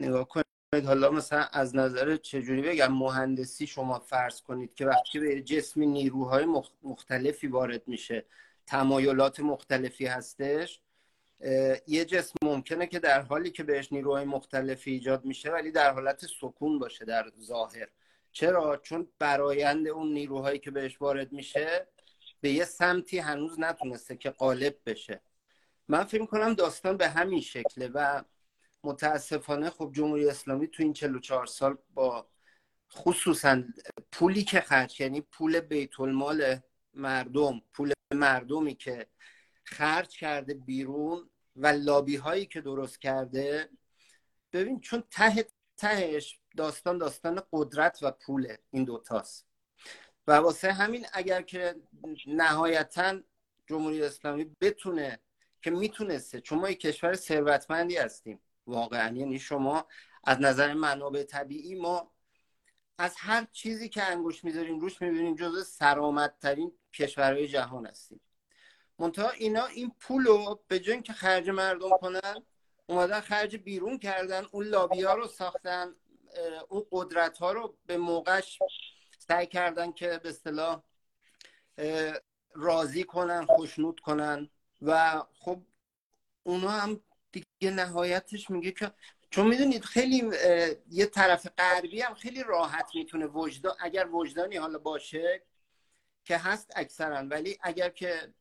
[0.00, 5.42] نگاه کنید حالا مثلا از نظر چجوری بگم مهندسی شما فرض کنید که وقتی به
[5.42, 6.46] جسمی نیروهای
[6.82, 8.24] مختلفی وارد میشه
[8.66, 10.80] تمایلات مختلفی هستش
[11.86, 16.26] یه جسم ممکنه که در حالی که بهش نیروهای مختلفی ایجاد میشه ولی در حالت
[16.40, 17.88] سکون باشه در ظاهر.
[18.32, 21.86] چرا؟ چون برایند اون نیروهایی که بهش وارد میشه
[22.40, 25.20] به یه سمتی هنوز نتونسته که قالب بشه.
[25.88, 28.22] من فکر کنم داستان به همین شکله و
[28.84, 32.28] متاسفانه خب جمهوری اسلامی تو این 44 سال با
[32.92, 33.62] خصوصا
[34.12, 36.60] پولی که خرج یعنی پول بیت المال
[36.94, 39.06] مردم پول مردمی که
[39.64, 43.68] خرج کرده بیرون و لابی هایی که درست کرده
[44.52, 49.46] ببین چون ته تهش داستان داستان قدرت و پوله این دوتاست
[50.26, 51.74] و واسه همین اگر که
[52.26, 53.20] نهایتا
[53.66, 55.18] جمهوری اسلامی بتونه
[55.62, 59.16] که می‌تونسته چون ما یک کشور ثروتمندی هستیم واقعا.
[59.16, 59.86] یعنی شما
[60.24, 62.10] از نظر منابع طبیعی ما
[62.98, 68.20] از هر چیزی که انگوش می‌ذاریم روش می‌بینیم جزو سرامتترین کشورهای جهان هستیم.
[68.98, 72.42] منتها اینا این پول رو به جای که خرج مردم کنن
[72.86, 75.94] اومدن خرج بیرون کردن اون لابی ها رو ساختن
[76.68, 78.58] اون قدرت ها رو به موقعش
[79.18, 80.82] سعی کردن که به اصطلاح
[82.54, 84.50] راضی کنن خوشنود کنن.
[84.82, 85.62] و خب
[86.42, 87.00] اونا هم
[87.32, 88.90] دیگه نهایتش میگه که
[89.30, 90.30] چون می‌دونید خیلی
[90.90, 95.42] یه طرف غربی هم خیلی راحت می‌تونه وجدان اگر وجدانی حالا باشه
[96.24, 98.34] که هست اکثرا ولی اگر که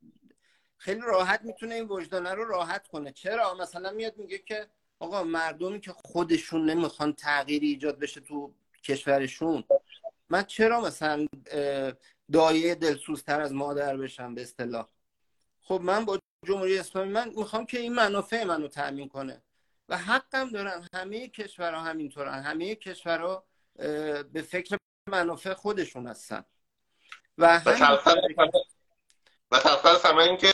[0.78, 3.12] خیلی راحت می‌تونه این وجدانه رو راحت کنه.
[3.12, 4.68] چرا؟ مثلا میاد میگه که
[5.00, 9.64] آقا مردمی که خودشون نمی‌خوان تغییری ایجاد بشه تو کشورشون
[10.30, 11.28] من چرا مثلا
[12.32, 14.88] دایه دلسوزتر از مادر بشم به اصطلاح؟
[15.62, 19.42] خب من با جمهوری اسلامی من می‌خوام که این منافع منو تأمین کنه.
[19.90, 22.44] و حقم دارن همه کشورها همینطورن.
[22.44, 23.44] همه کشورها
[24.34, 24.78] به فکر
[25.10, 26.46] منافع خودشون هستن.
[27.38, 27.62] و
[29.52, 30.54] و تفصیل همین که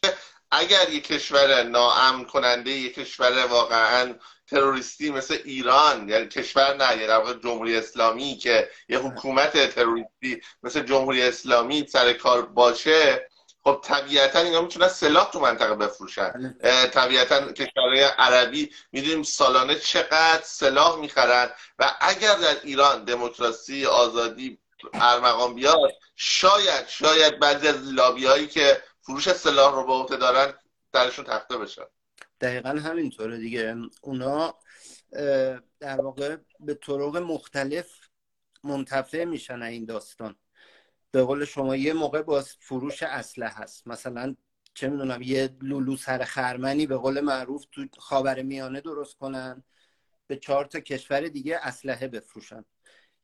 [0.51, 4.15] اگر یک کشور ناامن کننده یک کشور واقعا
[4.47, 11.23] تروریستی مثل ایران یعنی کشور نه یعنی جمهوری اسلامی که یه حکومت تروریستی مثل جمهوری
[11.23, 13.29] اسلامی سر کار باشه
[13.63, 16.55] خب طبیعتا اینا می‌تونن سلاح تو منطقه بفروشن.
[16.61, 16.87] بله.
[16.87, 21.49] طبیعتا کشورهای عربی می‌دونیم سالانه چقدر سلاح می‌خرن
[21.79, 24.59] و اگر در ایران دموکراسی آزادی
[24.93, 30.53] ارمغان بیاد شاید شاید بعضی از لابی هایی که فروش سلاح رو به عهده دارن
[30.91, 31.85] درشون تخته بشن.
[32.41, 33.75] دقیقا همینطوره دیگه.
[34.01, 34.59] اونا
[35.79, 37.87] در واقع به طرق مختلف
[38.63, 40.35] منتفع میشن این داستان.
[41.13, 43.87] به قول شما یه موقع با فروش اسلحه هست.
[43.87, 44.35] مثلا
[44.73, 49.63] چه می‌دونم یه لولو سر خرمنی به قول معروف تو خاور میانه درست کنن
[50.27, 52.65] به چهار تا کشور دیگه اسلحه بفروشن.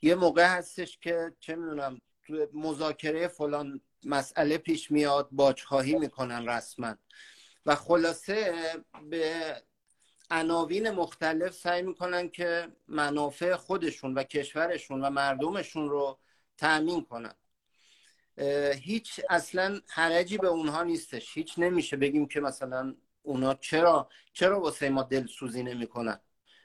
[0.02, 6.96] یه موقع هستش که چه می‌دونم تو مذاکره فلان مسئله پیش میاد باجخواهی می‌کنن رسما.
[7.66, 8.54] و خلاصه
[9.10, 9.56] به
[10.32, 16.20] عناوین مختلف سعی می‌کنن که منافع خودشون و کشورشون و مردمشون رو
[16.58, 17.34] تأمین کنن.
[18.76, 21.38] هیچ اصلا حرجی به اونها نیستش.
[21.38, 26.20] هیچ نمیشه بگیم که مثلا اونا چرا چرا واسه ما دلسوزی نمی‌کنن.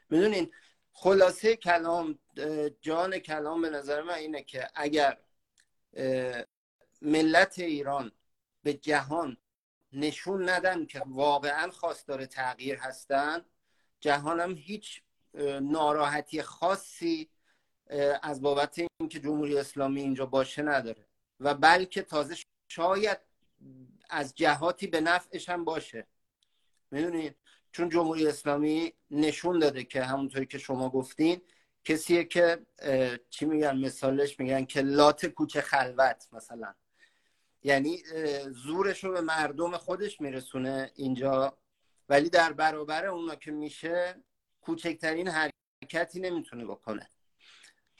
[0.09, 0.51] می‌دونین
[0.91, 2.19] خلاصه کلام
[2.81, 5.17] جان کلام به نظر من اینه که اگر
[7.01, 8.11] ملت ایران
[8.63, 9.37] به جهان
[9.93, 13.45] نشون ندن که واقعا خواستار تغییر هستن
[13.99, 15.01] جهان هم هیچ
[15.61, 17.29] ناراحتی خاصی
[18.23, 21.07] از بابت اینکه جمهوری اسلامی اینجا باشه نداره.
[21.39, 22.35] و بلکه تازه
[22.67, 23.17] شاید
[24.09, 26.07] از جهاتی به نفعش هم باشه.
[26.91, 27.35] می‌دونید
[27.71, 31.41] چون جمهوری اسلامی نشون داده که همونطوری که شما گفتین
[31.83, 32.65] کسیه که
[33.29, 36.73] چی میگن مثالش میگن که لات کوچه خلوت مثلا.
[37.63, 38.03] یعنی
[38.49, 41.57] زورش رو به مردم خودش میرسونه اینجا
[42.09, 44.23] ولی در برابر اونا که میشه
[44.61, 47.09] کوچکترین حرکتی نمی‌تونه بکنه.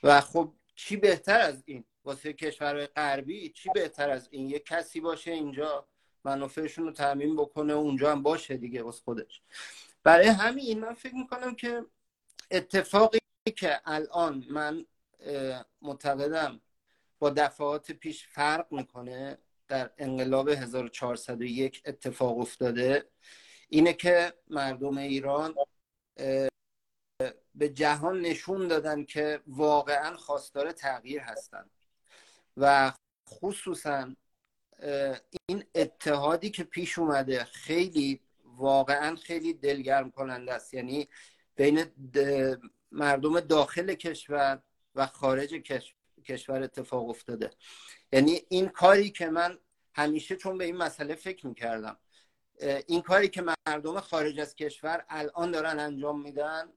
[0.03, 4.99] و خب چی بهتر از این؟ واسه کشورهای غربی چی بهتر از این؟ یه کسی
[4.99, 5.87] باشه اینجا
[6.23, 9.41] منافعشون رو تعمین بکنه اونجا هم باشه دیگه واسه خودش.
[10.03, 11.85] برای همین من فکر می‌کنم که
[12.51, 13.19] اتفاقی
[13.55, 14.85] که الان من
[15.81, 16.61] معتقدم
[17.19, 19.37] با دفعات پیش فرق می‌کنه
[19.67, 23.09] در انقلاب 1401 اتفاق افتاده
[23.69, 25.55] اینه که مردم ایران
[27.55, 31.74] به جهان نشون دادن که واقعا خواستار تغییر هستند
[32.57, 32.93] و
[33.29, 34.15] خصوصا
[35.49, 40.73] این اتحادی که پیش اومده خیلی واقعا خیلی دلگرم کننده است.
[40.73, 41.07] یعنی
[41.55, 41.85] بین
[42.91, 44.61] مردم داخل کشور
[44.95, 45.53] و خارج
[46.25, 47.51] کشور اتفاق افتاده.
[48.11, 49.59] یعنی این کاری که من
[49.93, 51.97] همیشه چون به این مسئله فکر می‌کردم
[52.87, 56.73] این کاری که مردم خارج از کشور الان دارن انجام میدن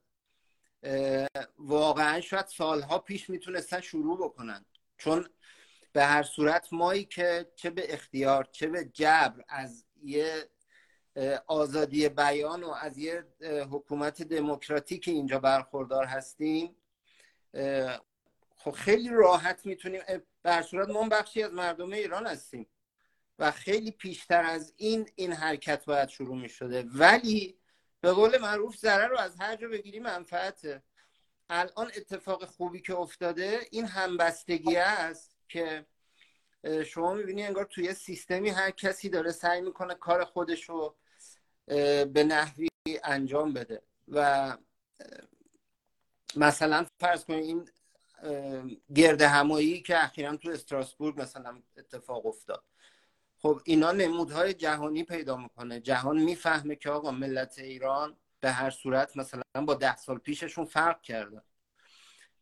[1.59, 4.65] واقعا شاید سالها پیش می‌تونستن شروع بکنن.
[4.99, 5.29] چون
[5.93, 10.49] به هر صورت مایی که چه به اختیار چه به جبر از یه
[11.47, 13.25] آزادی بیان و از یه
[13.71, 16.77] حکومت دموکراتیک اینجا برخوردار هستیم
[18.57, 20.03] خب خیلی راحت می‌تونیم
[20.43, 22.67] به هر صورت ما بخشی از مردم ایران هستیم
[23.39, 27.59] و خیلی پیشتر از این این حرکت باید شروع می شده ولی
[28.01, 30.83] به قول معروف ضرر رو از هر جا بگیری منفعته.
[31.51, 35.87] الان اتفاق خوبی که افتاده این همبستگی است که
[36.87, 40.97] شما می‌بینی انگار توی سیستمی هر کسی داره سعی می‌کنه کار خودش رو
[41.67, 42.69] به نحوی
[43.05, 43.83] انجام بده.
[44.09, 44.57] و
[46.37, 47.71] مثلا فرض کنید این
[48.95, 52.65] گرد همایی که اخیرا تو استراسبورگ مثلا اتفاق افتاد.
[53.39, 55.81] خب اینا نمودهای جهانی پیدا می‌کنه.
[55.81, 61.03] جهان می‌فهمه که آقا ملت ایران به هر صورت مثلا با ده سال پیششون فرق
[61.03, 61.43] کرده.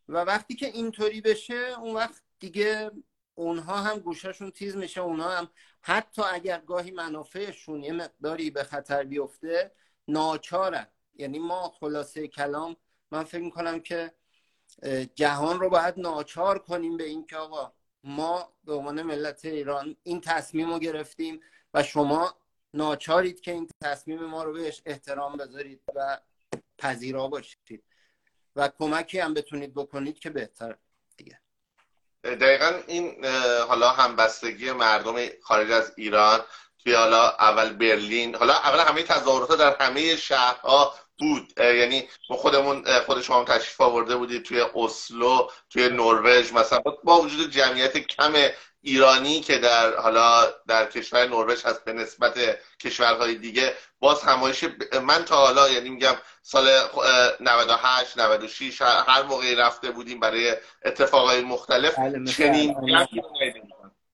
[0.09, 2.91] و وقتی که اینطوری بشه اون وقت دیگه
[3.35, 5.49] اونها هم گوششون تیز میشه اونها هم
[5.81, 9.73] حتی اگر گاهی منافعشون یه مقداری به خطر بیفته
[10.09, 10.87] ناچارن.
[11.15, 12.77] یعنی ما خلاصه کلام
[13.11, 14.13] من فکر می‌کنم که
[15.15, 17.73] جهان رو باید ناچار کنیم به اینکه آقا
[18.05, 21.41] ما به عنوان ملت ایران این تصمیم رو گرفتیم
[21.75, 22.37] و شما
[22.75, 26.21] ناچارید که این تصمیم ما رو بهش احترام بذارید و
[26.79, 27.85] پذیرا باشید.
[28.57, 30.77] و کمکی هم بتونید بکنید که بهتر.
[32.35, 33.25] دقیقا این
[33.69, 36.41] حالا همبستگی مردم خارج از ایران
[36.85, 41.61] توی حالا اول برلین حالا اول همه تظاهرات در همه شهرها بود.
[41.61, 47.51] یعنی ما خودمون خود شما تشریف آورده بودید توی اسلو توی نروژ مثلا با وجود
[47.51, 48.33] جمعیت کم
[48.87, 54.65] ایرانی که در حالا در کشور نروژ هست به نسبت کشورهای دیگه باز همایش
[55.03, 56.69] من تا حالا یعنی میگم سال
[57.41, 62.77] 98 96 هر موقعی رفته بودیم برای اتفاقای مختلف بله، چنین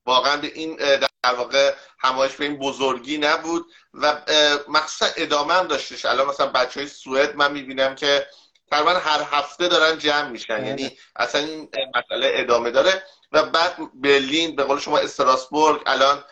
[0.06, 4.22] واقعا به این در واقع همایش به این بزرگی نبود و
[4.68, 6.04] مخصوصا ادامه هم داشتش.
[6.04, 8.26] الان مثلا بچه های سوئد من می‌بینم که
[8.70, 10.58] تقریبا هر هفته دارن جمع میشن.
[10.58, 10.66] بله.
[10.66, 13.02] یعنی اصلا این مسئله ادامه داره.
[13.32, 16.24] و بعد برلین به قول شما استراسبورگ الان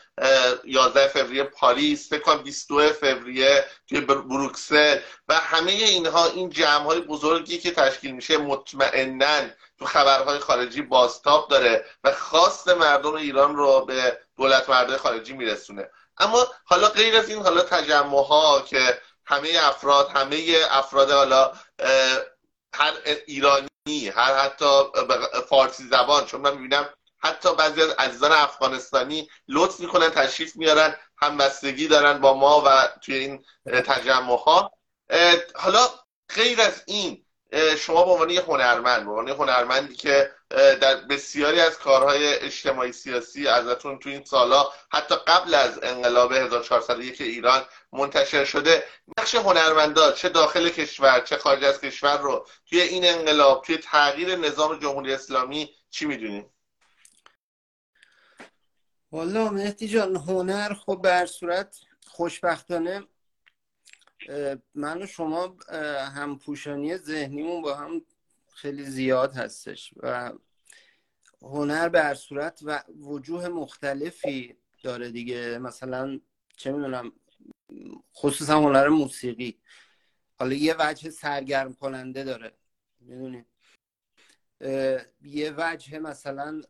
[0.65, 7.01] 11 فوریه پاریس فکر کنم 22 فوریه توی بروکسل و همه اینها این جمع های
[7.01, 9.41] بزرگی که تشکیل میشه مطمئنا
[9.79, 15.91] تو خبرهای خارجی بازتاب داره و خواست مردم ایران رو به دولت مردای خارجی میرسونه.
[16.19, 21.53] اما حالا غیر از این حالا تجمع ها که همه افراد همه افراد حالا
[22.75, 22.93] هر
[23.27, 24.65] ایرانی هر حتی
[25.49, 31.89] فارسی زبان چون من می‌بینم حتی بعضی از عزیزان افغانستانی لطف می‌کنن تشریف میارن همبستگی
[31.89, 34.73] دارن با ما و توی این تجمع ها
[35.55, 35.89] حالا
[36.35, 37.25] غیر از این
[37.79, 43.99] شما به عنوان هنرمند به عنوان هنرمندی که در بسیاری از کارهای اجتماعی سیاسی ازتون
[43.99, 48.85] تو این سالا حتی قبل از انقلاب 1401 ایران منتشر شده.
[49.19, 54.37] نقش هنرمندا چه داخل کشور چه خارج از کشور رو توی این انقلاب توی تغییر
[54.37, 56.47] نظام جمهوری اسلامی چی می‌دونید
[59.13, 63.03] والا مهدی جان هنر خب به صورت خوشبختانه
[64.75, 65.57] من و شما
[66.15, 68.03] همپوشانی ذهنیمون با هم
[68.61, 70.33] خیلی زیاد هستش و
[71.43, 75.59] هنر به هر صورت و وجوه مختلفی داره دیگه.
[75.59, 76.21] مثلا
[76.57, 77.13] چه می‌دونم
[78.17, 79.61] خصوصا هنر موسیقی.
[80.39, 82.53] حالا یه وجه سرگرم کننده داره
[83.01, 83.47] می‌دونید
[85.23, 86.63] یه وجه مثلا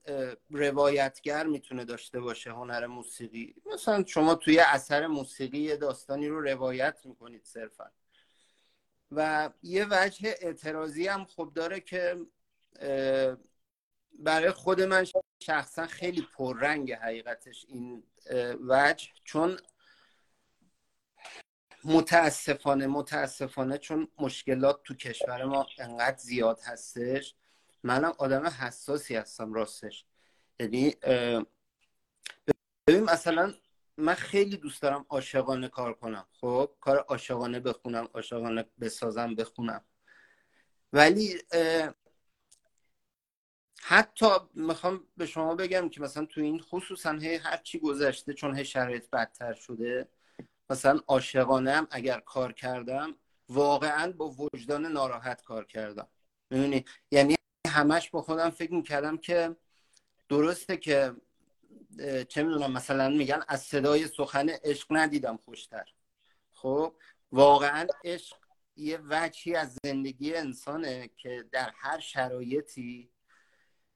[0.50, 3.54] روایتگر می‌تونه داشته باشه هنر موسیقی.
[3.74, 7.90] مثلا شما توی اثر موسیقی یه داستانی رو روایت می‌کنید صرفا.
[9.12, 12.26] و یه وجه اعتراضی هم خب داره که
[14.18, 15.06] برای خود من
[15.42, 18.02] شخصا خیلی پررنگ حقیقتش این
[18.68, 19.08] وجه.
[19.24, 19.58] چون
[21.84, 27.34] متاسفانه متاسفانه چون مشکلات تو کشور ما انقدر زیاد هستش
[27.82, 30.04] منم آدم حساسی هستم راستش.
[30.60, 30.96] یعنی
[32.86, 33.54] ببین مثلا
[34.00, 36.26] من خیلی دوست دارم عاشقانه کار کنم.
[36.32, 39.84] خب کار عاشقانه بخونم عاشقانه بسازم بخونم.
[40.92, 41.38] ولی
[43.82, 48.56] حتی می‌خوام به شما بگم که مثلا تو این خصوصا هی هر چی گذشته چون
[48.56, 50.08] هی شرایط بدتر شده
[50.70, 53.14] مثلا عاشقانه هم اگر کار کردم
[53.48, 56.08] واقعا با وجدان ناراحت کار کردم.
[56.50, 57.36] می‌دونی؟ یعنی
[57.66, 59.56] همش با خودم فکر می‌کردم که
[60.28, 61.14] درسته که
[62.28, 65.84] چه می‌دونم مثلا میگن از صدای سخن عشق ندیدم خوشتر.
[66.52, 66.94] خب
[67.32, 68.36] واقعا عشق
[68.76, 73.10] یه وجهی از زندگی انسانه که در هر شرایطی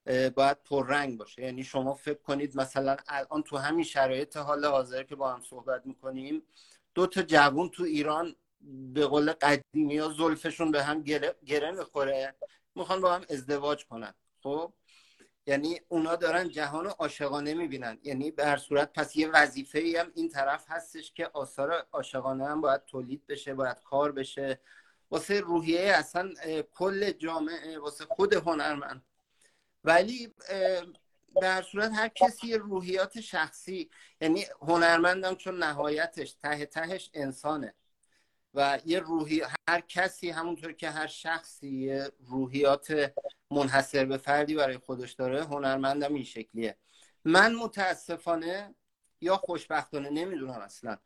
[0.07, 1.43] باید پررنگ باشه.
[1.43, 5.87] یعنی شما فکر کنید مثلا الان تو همین شرایط حال حاضر که با هم صحبت
[5.87, 6.43] می‌کنیم
[6.95, 8.37] دو تا جوون تو ایران
[8.95, 12.35] به قول قدیمی ها زلفشون به هم گره, گره می‌خوره.
[12.75, 14.15] می‌خوان با هم ازدواج کنن.
[14.43, 14.73] خب
[15.47, 17.99] یعنی اونا دارن جهان عاشقانه می‌بینن.
[18.03, 22.47] یعنی به هر صورت پس یه وظیفه ای هم این طرف هستش که آثار عاشقانه
[22.47, 24.61] هم باید تولید بشه باید کار بشه.
[25.11, 26.33] واسه روحیه اصلا
[26.73, 29.05] کل جامعه واسه خود هنرمند.
[29.85, 30.35] ولی
[31.41, 37.75] به هر صورت هر کسی روحیات شخصی یعنی هنرمندم چون نهایتش ته تهش انسانه.
[38.55, 43.13] و یه روحی هر کسی همونطور که هر شخصی روحیات
[43.51, 46.77] منحصر به فردی برای خودش داره هنرمندم این شکلیه.
[47.25, 48.75] من متاسفانه
[49.21, 50.99] یا خوشبختانه نمی‌دونم اصلا.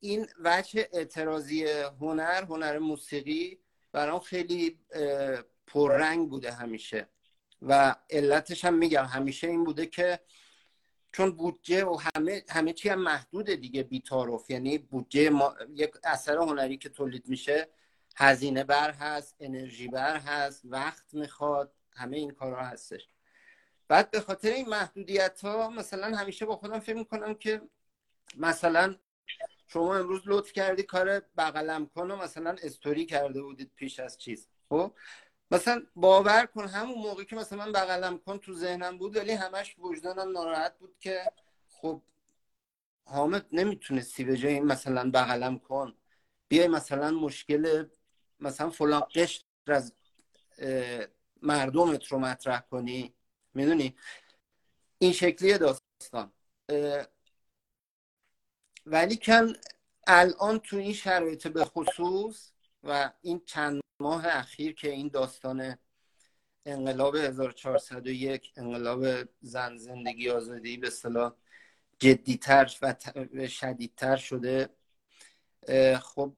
[0.00, 1.64] این وجه اعتراضی
[2.00, 3.58] هنر هنر موسیقی
[3.92, 4.78] برام خیلی
[5.66, 7.08] پررنگ بوده همیشه.
[7.62, 10.20] و علتش هم میگم همیشه این بوده که
[11.12, 15.54] چون بودجه و همه همه چی هم محدود دیگه بیتاروف یعنی بودجه ما...
[15.74, 17.68] یک اثر هنری که تولید میشه
[18.16, 23.08] هزینه بر هست انرژی بر هست وقت می‌خواد همه این کارها هستش.
[23.88, 27.62] بعد به خاطر این محدودیت ها مثلا همیشه با خودم فکر می‌کنم که
[28.36, 28.96] مثلا
[29.66, 34.48] شما امروز لطف کردی کار بغلم کن و مثلا استوری کرده بودید پیش از چیز.
[34.68, 34.92] خب؟
[35.52, 39.78] مثلا باور کن همون موقع که مثلا من بغلم کن تو ذهنم بود ولی همش
[39.78, 41.32] وجدانم ناراحت بود که
[41.68, 42.02] خب
[43.04, 45.94] حامد نمی‌تونستی به جای مثلا بغلم کن.
[46.48, 47.88] بیای مثلا مشکل
[48.40, 49.92] مثلا فلان قشر از
[51.42, 53.14] مردمت رو مطرح کنی.
[53.54, 53.96] می‌دونی؟
[54.98, 56.32] این شکلی داستان.
[58.86, 59.52] ولی کن
[60.06, 62.50] الان تو این شرایط به خصوص
[62.82, 65.76] و این چند ماه اخیر که این داستان
[66.66, 69.04] انقلاب 1401 انقلاب
[69.40, 71.32] زن زندگی آزادی به صلاح
[71.98, 72.94] جدیتر و
[73.48, 74.68] شدیدتر شده
[76.00, 76.36] خب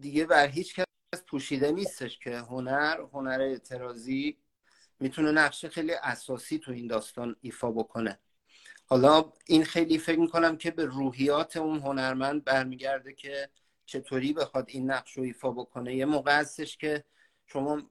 [0.00, 4.38] دیگه بر هیچ کس پوشیده نیستش که هنر هنر اعتراضی
[5.00, 8.18] می‌تونه نقش خیلی اساسی تو این داستان ایفا بکنه.
[8.86, 13.48] حالا این خیلی فکر می‌کنم که به روحیات اون هنرمند برمیگرده که
[13.86, 15.94] چطوری بخواد این نقش رو ایفا بکنه.
[15.96, 17.04] یه موقع هستش که
[17.46, 17.82] شما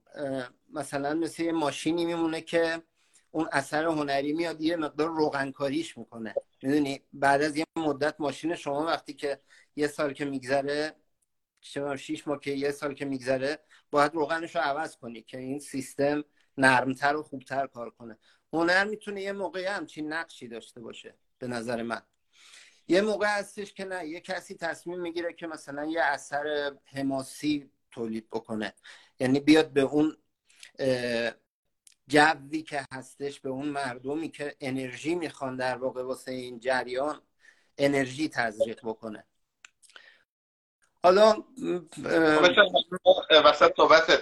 [0.70, 2.82] مثلا مثل یه ماشینی میمونه که
[3.32, 6.36] اون اثر هنری میاد یه مقدار روغنکاریش می‌کنه.
[6.64, 9.40] می‌دونی؟ بعد از یه مدت ماشین شما وقتی که
[9.76, 10.96] یه سال که میگذره
[11.98, 13.60] شیش ماه که یه سال که میگذره
[13.92, 16.24] باید روغنش رو عوض کنی که این سیستم
[16.58, 18.18] نرمتر و خوبتر کار کنه.
[18.54, 22.02] هنر می‌تونه یه موقعی همچین نقشی داشته باشه به نظر من.
[22.92, 28.30] یه موقع هستش که نه یه کسی تصمیم می‌گیره که مثلا یه اثر حماسی تولید
[28.30, 28.74] بکنه.
[29.20, 30.18] یعنی بیاد به اون
[32.08, 37.22] جوی که هستش به اون مردمی که انرژی می‌خوان در واقع واسه این جریان
[37.78, 39.24] انرژی تزریق بکنه.
[41.04, 41.36] حالا
[43.46, 44.20] وسط صحبتت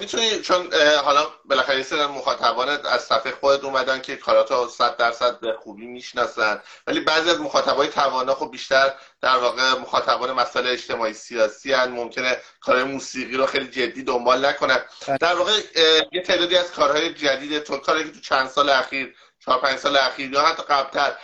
[0.00, 5.40] می‌تونی چون حالا بالاخره یه سری مخاطبانت از صفحه خودت اومدن که کاراتو صد درصد
[5.40, 6.62] به خوبی می‌شناسن.
[6.86, 11.90] ولی بعضی از مخاطبای توانا خب بیشتر در واقع مخاطبان مسائل اجتماعی سیاسی هن.
[11.90, 14.84] ممکنه کارهای موسیقی رو خیلی جدی دنبال نکنن.
[15.20, 15.52] در واقع
[16.12, 19.96] یه تعدادی از کارهای جدید تو کاری که تو چند سال اخیر چهار پنج سال
[19.96, 21.16] اخیر یا حتی قبلتر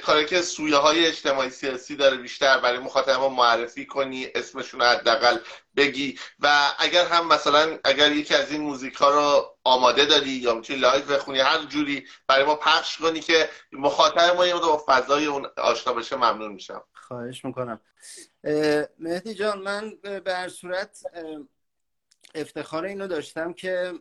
[0.00, 5.38] کاری که سویه های اجتماعی سیاسی داره بیشتر برای مخاطب ما معرفی کنی اسمشون حداقل
[5.76, 6.18] بگی.
[6.40, 10.78] و اگر هم مثلا اگر یکی از این موزیک ها رو آماده داری یا می‌تونی
[10.78, 15.46] live بخونی هر جوری برای ما پخش کنی که مخاطب ما یه با فضای اون
[15.56, 16.84] آشنا بشه ممنون میشم.
[16.92, 17.80] خواهش می‌کنم.
[18.98, 21.02] مهدی جان من به هر صورت
[22.34, 23.92] افتخار اینو داشتم که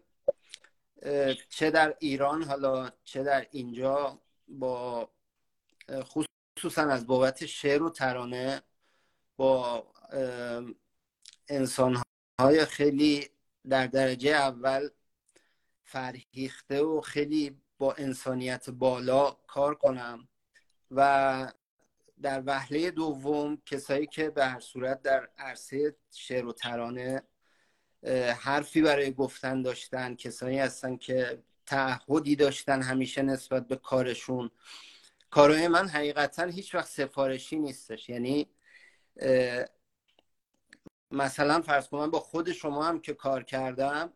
[1.49, 5.09] چه در ایران حالا چه در اینجا با
[5.91, 8.61] خصوصا از بابت شعر و ترانه
[9.37, 9.87] با
[11.47, 12.01] انسان
[12.41, 13.29] های خیلی
[13.69, 14.89] در درجه اول
[15.83, 20.27] فرهیخته و خیلی با انسانیت بالا کار کنم
[20.91, 21.53] و
[22.21, 27.23] در وهله دوم کسایی که به هر صورت در عرصه شعر و ترانه
[28.39, 34.51] حرفی برای گفتن داشتن کسایی هستن که تعهدی داشتن همیشه نسبت به کارشون.
[35.29, 38.09] کارهای من حقیقتا هیچ وقت سفارشی نیستش.
[38.09, 38.47] یعنی
[41.11, 44.13] مثلا فرض کنم با خود شما هم که کار کردم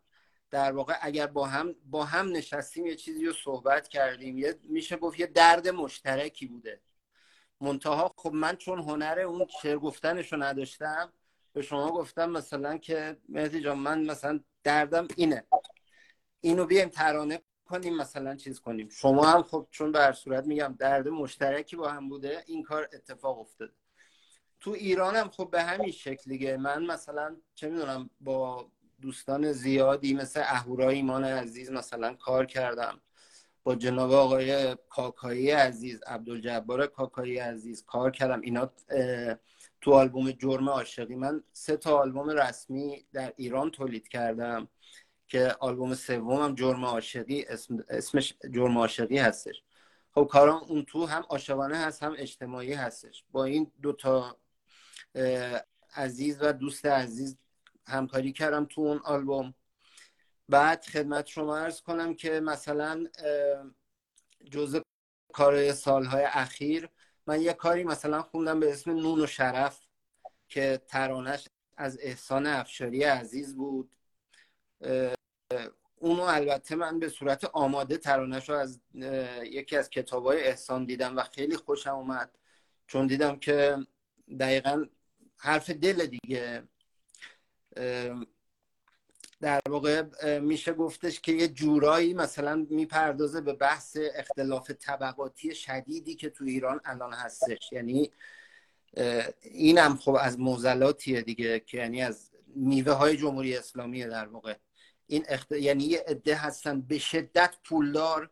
[0.51, 4.97] در واقع اگر با هم با هم نشستیم یه چیزی رو صحبت کردیم یه میشه
[4.97, 6.81] گفت یه درد مشترکی بوده.
[7.61, 11.13] منتها خب من چون هنر اون شعر گفتنش رو نداشتم
[11.55, 15.43] به شما گفتم مثلا که مهدی جان من مثلا دردم اینه.
[16.41, 18.89] اینو بیایم ترانه کنیم مثلا چیز کنیم.
[18.89, 23.39] شما هم خب چون به صورت میگم درد مشترکی با هم بوده این کار اتفاق
[23.39, 23.73] افتاده.
[24.59, 30.39] تو ایران هم خب به همین شکلیه من مثلا چه می‌دونم با دوستان زیادی مثل
[30.45, 33.01] اهورای ایمان عزیز مثلا کار کردم.
[33.63, 38.41] با جناب آقای کاکایی عزیز عبدالجبار کاکایی عزیز کار کردم.
[38.41, 38.71] اینا
[39.85, 44.67] تو آلبوم جرم عاشقی من سه تا آلبوم رسمی در ایران تولید کردم
[45.27, 49.63] که آلبوم سومم جرم عاشقی اسم اسمش جرم عاشقی هستش.
[50.11, 53.25] خب کارام اون تو هم عاشقانه هست هم اجتماعی هستش.
[53.31, 54.37] با این دوتا
[55.95, 57.37] عزیز و دوست عزیز
[57.87, 59.53] همکاری کردم تو اون آلبوم.
[60.49, 63.07] بعد خدمت شما ارز کنم که مثلا
[64.51, 64.79] جزء
[65.33, 66.89] کار سالهای اخیر
[67.27, 69.87] من یه کاری مثلا خوندم به اسم نون و شرف
[70.47, 71.47] که ترانش
[71.77, 73.95] از احسان افشاری عزیز بود.
[75.95, 78.79] اونو البته من به صورت آماده ترانش رو از
[79.43, 82.37] یکی از کتاب های احسان دیدم و خیلی خوشم اومد.
[82.87, 83.77] چون دیدم که
[84.39, 84.85] دقیقا
[85.37, 86.67] حرف دل دیگه.
[89.41, 90.03] در واقع
[90.39, 96.81] میشه گفتش که یه جورایی مثلا می‌پردازه به بحث اختلاف طبقاتی شدیدی که تو ایران
[96.85, 97.71] الان هستش.
[97.71, 98.11] یعنی
[99.41, 104.55] اینم خب از موزلاتیه دیگه که یعنی از میوه های جمهوری اسلامی در واقع.
[105.07, 105.51] این اخت...
[105.51, 108.29] یعنی یه عده هستن به شدت پولدار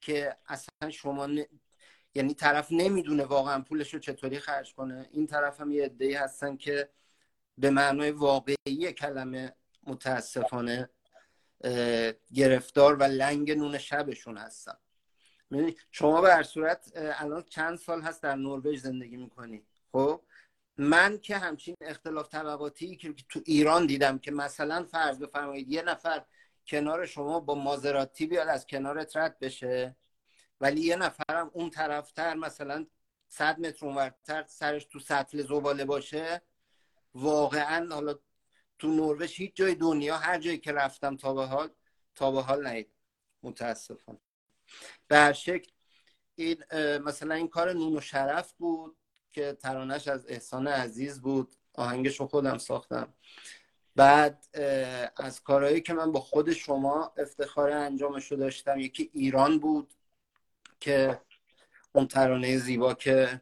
[0.00, 1.28] که اصلا شما
[2.14, 5.08] یعنی طرف نمی‌دونه واقعا پولش رو چطوری خرج کنه.
[5.12, 6.88] این طرف هم یه عده هستن که
[7.58, 9.54] به معنای واقعی کلمه
[9.88, 10.90] متاسفانه
[12.34, 14.74] گرفتار و لنگ نون شبشون هستن.
[15.90, 19.66] شما به هر صورت الان چند سال هست در نروژ زندگی می‌کنی.
[19.92, 20.22] خب؟
[20.78, 26.24] من که همچین اختلاف طبقاتی که تو ایران دیدم که مثلا فرض بفرمایید یه نفر
[26.66, 29.96] کنار شما با مازراتی بیاد از کنارت رد بشه
[30.60, 32.86] ولی یه نفرم اون طرفتر مثلا
[33.28, 36.42] صد متر اونورتر سرش تو سطل زباله باشه
[37.14, 38.18] واقعا حالا
[38.78, 41.70] تو نروژ هیچ جای دنیا هر جایی که رفتم تا به حال
[42.14, 42.90] تا به حال نهید.
[43.42, 44.18] متاسفانه.
[45.08, 45.70] به هر شکل
[46.34, 46.64] این
[46.98, 48.96] مثلا این کار نون و شرف بود
[49.32, 51.54] که ترانش از احسان عزیز بود.
[51.74, 53.14] آهنگش رو خودم ساختم.
[53.96, 54.46] بعد
[55.16, 59.92] از کارهایی که من با خود شما افتخار انجامش رو داشتم یکی ایران بود
[60.80, 61.20] که
[61.92, 63.40] اون ترانه زیبا که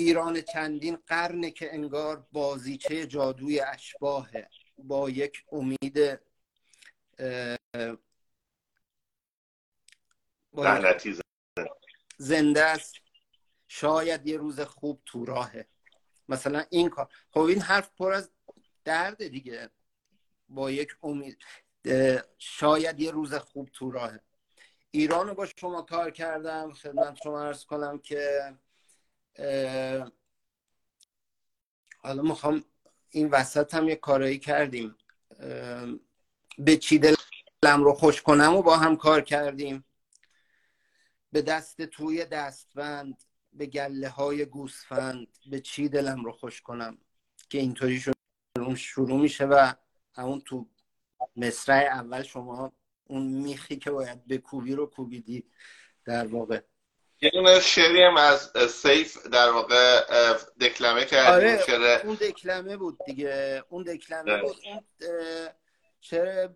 [0.00, 4.48] ایران چندین قرنه که انگار بازیچه جادوی اشباهه
[4.78, 6.20] با یک امید
[12.18, 12.64] زنده.
[12.64, 12.94] است.
[13.68, 15.66] شاید یه روز خوب تو راهه.
[16.28, 17.08] مثلا این کار.
[17.30, 18.30] خب این حرف پر از
[18.84, 19.70] درد دیگه.
[20.48, 21.38] با یک امید.
[22.38, 24.20] شاید یه روز خوب تو راهه.
[24.90, 26.72] ایران رو با شما کار کردم.
[26.72, 28.54] خدمت شما ارز کنم که
[31.98, 32.64] حالا می‌خوام
[33.10, 34.96] این وسط هم یه کارایی کردیم.
[36.58, 39.84] به چی دلم رو خوش کنم و با هم کار کردیم.
[41.32, 46.98] به دست توی دستبند به گله های گوسفند به چی دلم رو خوش کنم
[47.48, 48.02] که اینطوری
[48.76, 49.72] شروع میشه و
[50.14, 50.68] همون تو
[51.36, 52.72] مصرع اول شما
[53.04, 55.50] اون میخی که باید به کوبی رو کوبیدی
[56.04, 56.60] در واقع.
[57.22, 60.02] یه دونه شعری هم از سیف در واقع
[60.60, 63.64] دکلمه کردیم آره اون دکلمه بود دیگه.
[63.68, 64.56] اون دکلمه بود.
[64.64, 64.84] اون
[66.00, 66.48] شعر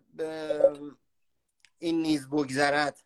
[1.79, 3.03] این نیز بگذرد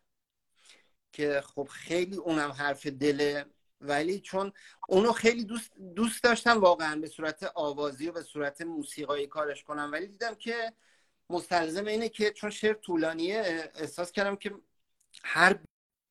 [1.12, 3.46] که خب خیلی اونم حرف دله.
[3.82, 4.54] ولی چون
[4.88, 9.90] اونو خیلی دوست, دوست داشتم واقعا به صورت آوازی و به صورت موسیقایی کارش کنم.
[9.94, 10.74] ولی دیدم که
[11.30, 14.52] مستلزم اینه که چون شعر طولانیه احساس کردم که
[15.24, 15.60] هر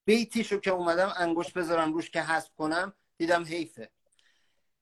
[0.09, 3.91] بیتیشو که اومدم انگوش بذارم روش که حذف کنم دیدم حیفه.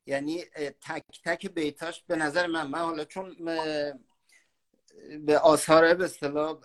[0.07, 0.45] یعنی
[0.81, 3.37] تک تک بیتاش به نظر من من حالا چون
[5.27, 6.59] به آثار به اصطلاح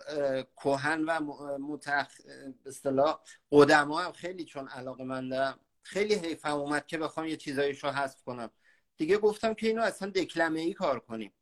[0.56, 1.20] کوهن و
[1.58, 2.20] متخ
[2.64, 3.20] به اصطلاح
[3.52, 8.50] قدما هم خیلی چون علاقه مندم خیلی حیفم اومد که بخوام یه چیزایشو حذف کنم.
[8.96, 11.32] دیگه گفتم که اینو اصلا دکلمه ای کار کنیم.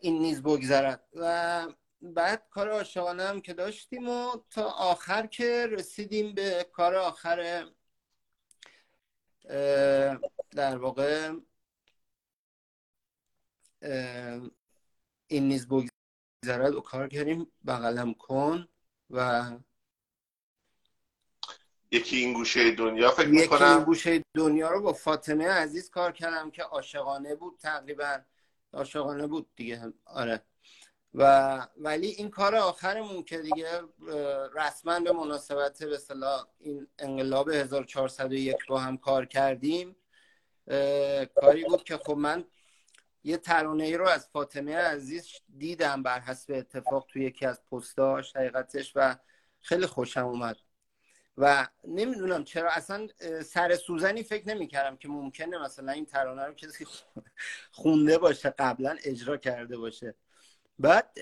[0.00, 1.04] این نیز بگذرد.
[1.14, 1.66] و
[2.12, 7.66] بعد کار عاشقانه هم که داشتیم و تا آخر که رسیدیم به کار آخر
[10.50, 11.32] در واقع
[15.26, 17.52] این نیز میگذرد و کار کردیم.
[17.66, 18.68] بغلم کن
[19.10, 19.50] و
[21.90, 23.76] یکی این گوشه دنیا فکر یکی می‌کنم.
[23.76, 28.20] این گوشه دنیا رو با فاطمه عزیز کار کردم که عاشقانه بود تقریبا
[28.72, 29.92] عاشقانه بود دیگه.
[30.04, 30.42] آره.
[31.14, 33.68] و ولی این کار آخرمون که دیگه
[34.54, 35.98] رسما به مناسبت به
[36.60, 39.96] این انقلاب 1401 با هم کار کردیم
[41.34, 42.44] کاری بود که خب من
[43.24, 48.36] یه ترانه ای رو از فاطمه عزیز دیدم بر حسب اتفاق توی یکی از پستاش
[48.36, 49.16] حقیقتش و
[49.60, 50.56] خیلی خوشم اومد.
[51.38, 53.08] و نمی‌دونم چرا اصلا
[53.44, 56.86] سر سوزنی فکر نمی‌کردم که ممکنه مثلا این ترانه رو کسی
[57.70, 60.14] خونده باشه قبلا اجرا کرده باشه.
[60.78, 61.18] بعد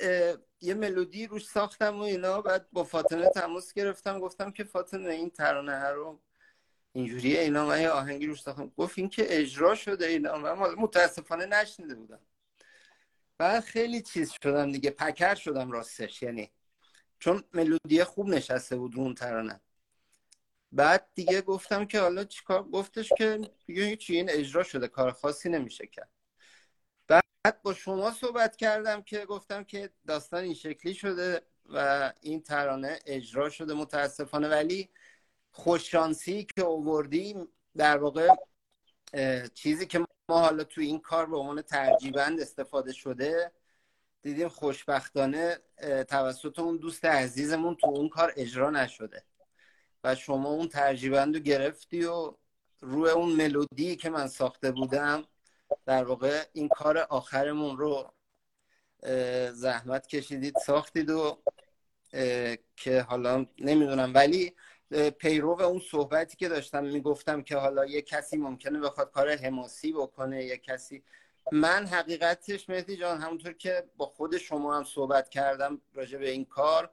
[0.60, 2.42] یه ملودی روش ساختم و اینا.
[2.42, 4.20] بعد با فاطمه تماس گرفتم.
[4.20, 6.20] گفتم که فاطمه این ترانه رو
[6.92, 7.40] اینجوریه.
[7.40, 8.72] اینا من یه آهنگی روش ساختم.
[8.76, 10.36] گفت این که اجرا شده اینا.
[10.38, 12.20] من متاسفانه نشنیده بودم.
[13.38, 14.90] بعد خیلی چیز شدم دیگه.
[14.90, 16.22] پکر شدم راستش.
[16.22, 16.50] یعنی
[17.18, 19.60] چون ملودی خوب نشسته بود اون ترانه.
[20.72, 24.88] بعد دیگه گفتم که حالا چیکار؟ گفتش که دیگه چی؟ این اجرا شده.
[24.88, 26.08] کار خاصی نمیشه کرد.
[27.62, 33.50] با شما صحبت کردم که گفتم که داستان این شکلی شده و این ترانه اجرا
[33.50, 34.48] شده متاسفانه.
[34.48, 34.88] ولی
[35.50, 38.28] خوششانسی که اووردیم در واقع
[39.54, 43.52] چیزی که ما حالا تو این کار به عنوان ترجیبند استفاده شده
[44.22, 45.58] دیدیم خوشبختانه
[46.08, 49.24] توسط اون دوست عزیزمون تو اون کار اجرا نشده
[50.04, 52.34] و شما اون ترجیبند رو گرفتی و
[52.80, 55.24] روی اون ملودی که من ساخته بودم
[55.86, 58.12] در واقع این کار آخرمون رو
[59.52, 61.42] زحمت کشیدید ساختید و
[62.76, 64.14] که حالا نمی‌دونم.
[64.14, 64.54] ولی
[65.18, 70.44] پیرو اون صحبتی که داشتم می‌گفتم که حالا یه کسی ممکنه بخواد کار حماسی بکنه
[70.44, 71.02] یه کسی.
[71.52, 76.44] من حقیقتش مهدی جان همونطور که با خود شما هم صحبت کردم راجع به این
[76.44, 76.90] کار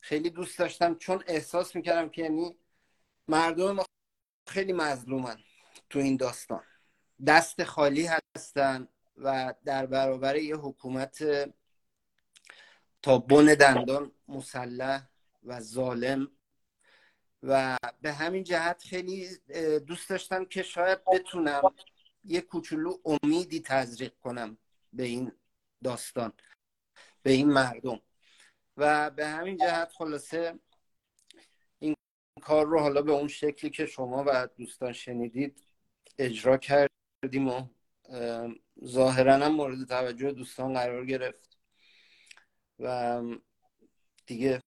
[0.00, 2.56] خیلی دوست داشتم چون احساس می‌کردم که یعنی
[3.28, 3.84] مردم ما
[4.46, 5.38] خیلی مظلومن
[5.90, 6.62] تو این داستان.
[7.26, 11.24] دست خالی هستن و در برابر یه حکومت
[13.02, 15.08] تا بن دندان مسلح
[15.44, 16.30] و ظالم
[17.42, 19.28] و به همین جهت خیلی
[19.86, 21.62] دوست داشتم که شاید بتونم
[22.24, 24.58] یه کوچولو امیدی تزریق کنم
[24.92, 25.32] به این
[25.84, 26.32] داستان
[27.22, 28.00] به این مردم.
[28.76, 30.58] و به همین جهت خلاصه
[31.78, 31.94] این
[32.42, 35.62] کار رو حالا به اون شکلی که شما و دوستان شنیدید
[36.18, 36.58] اجرا
[37.22, 37.62] کردیم و
[38.84, 41.58] ظاهرا هم مورد توجه دوستان قرار گرفت.
[42.78, 43.22] و
[44.26, 44.60] دیگه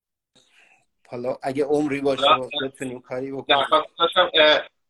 [1.08, 2.24] حالا اگه عمری باشه
[2.64, 3.66] بتونیم کاری بکنیم.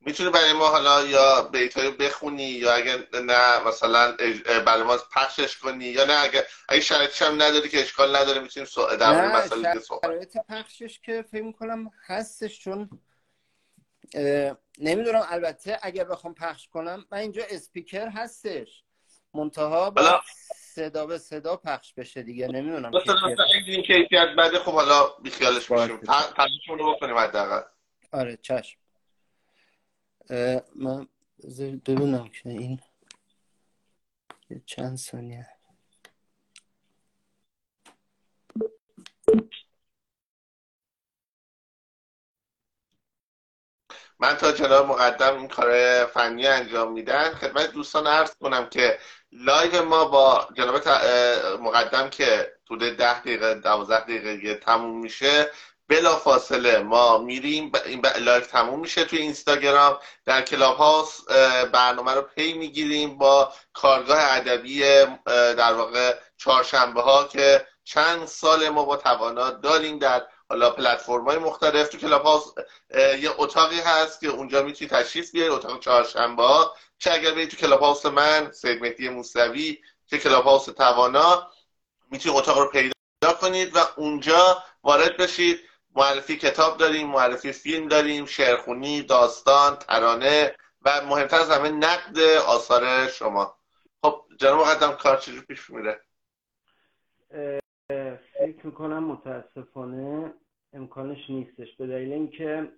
[0.05, 4.17] می‌تونی برای ما حالا یا بیتایی بخونی یا اگه نه مثلا
[4.65, 8.69] برای ما پخشش کنی یا نه اگه اگه شرایطش هم نداری که اشکال نداره می‌تونیم
[8.99, 12.89] در مورد مسئله صحبت شرایط پخشش که فکر می‌کنم هستش چون
[14.79, 18.83] نمی‌دونم البته اگر بخوام پخش کنم من اینجا اسپیکر هستش.
[19.33, 20.21] منتها با
[20.55, 22.91] صدا به صدا پخش بشه دیگه نمی‌دونم
[23.65, 25.97] این کیفیت بده خب حالا بیخیالش میشیم.
[25.97, 27.61] پخششون رو بکنیم حداقل.
[28.11, 28.79] آره چشم.
[30.75, 31.07] من
[31.85, 32.79] ببینم که این
[34.65, 35.47] چند ثانیه.
[44.23, 48.99] من تا جناب مقدم این کار فنی انجام میدن خدمت دوستان عرض کنم که
[49.31, 50.87] live ما با جناب
[51.61, 55.51] مقدم که حدود ده دقیقه دوازده دقیقه تموم میشه
[55.87, 57.71] بلا فاصله ما میریم.
[57.85, 59.99] این live تموم میشه توی اینستاگرام.
[60.25, 61.19] در Clubhouse
[61.71, 64.79] برنامه رو پی می‌گیریم با کارگاه ادبی
[65.25, 71.37] در واقع چهارشنبه ها که چند سال ما با توانا داریم در حالا پلتفرم های
[71.37, 72.43] مختلف تو Clubhouse
[73.19, 76.75] یه اتاقی هست که اونجا می‌تونی تشریف بیاری اتاق چهارشنبه ها.
[76.97, 81.51] چه اگر برید تو Clubhouse من سید مهدی موسوی چه Clubhouse توانا
[82.11, 85.59] می‌تونید اتاق رو پیدا کنید و اونجا وارد بشید.
[85.95, 93.07] معرفی کتاب داریم معرفی فیلم داریم شعرخونی داستان ترانه و مهمتر از همه نقد آثار
[93.07, 93.57] شما.
[94.03, 96.01] خب جناب مقدم کار چجور پیش میره؟
[98.63, 100.33] فکر می‌کنم متاسفانه
[100.73, 101.75] امکانش نیستش.
[101.75, 102.71] به دلیل اینکه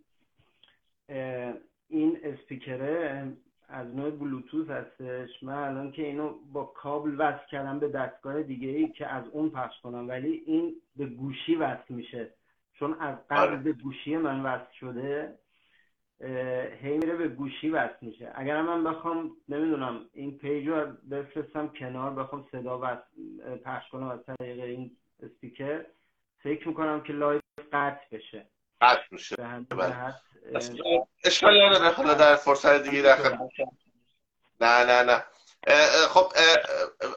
[1.87, 3.27] این اسپیکره
[3.67, 5.43] از نوع بلوتوث هستش.
[5.43, 9.49] من الان که اینو با کابل وصل کردم به دستگاه دیگه ای که از اون
[9.49, 12.33] پخش کنم ولی این به گوشی وصل میشه.
[12.73, 15.35] چون از قبل به گوشی من وصل شده
[16.81, 18.31] هی میره به گوشی وصل میشه.
[18.35, 24.19] اگر من بخوام نمی‌دونم این پیج رو بفرستم کنار بخوام صدا وصل پخش کنم از
[24.25, 24.91] طریق این
[25.25, 25.85] اسپیکر
[26.43, 27.41] فکر می‌کنم که live
[27.73, 28.49] قطع بشه.
[28.81, 29.35] قطع میشه.
[29.69, 30.15] بله.
[31.23, 31.89] اشکالی نداره.
[31.89, 33.17] حالا در فرصت دیگه در
[34.61, 35.23] نه نه نه.
[35.67, 36.33] اه، خب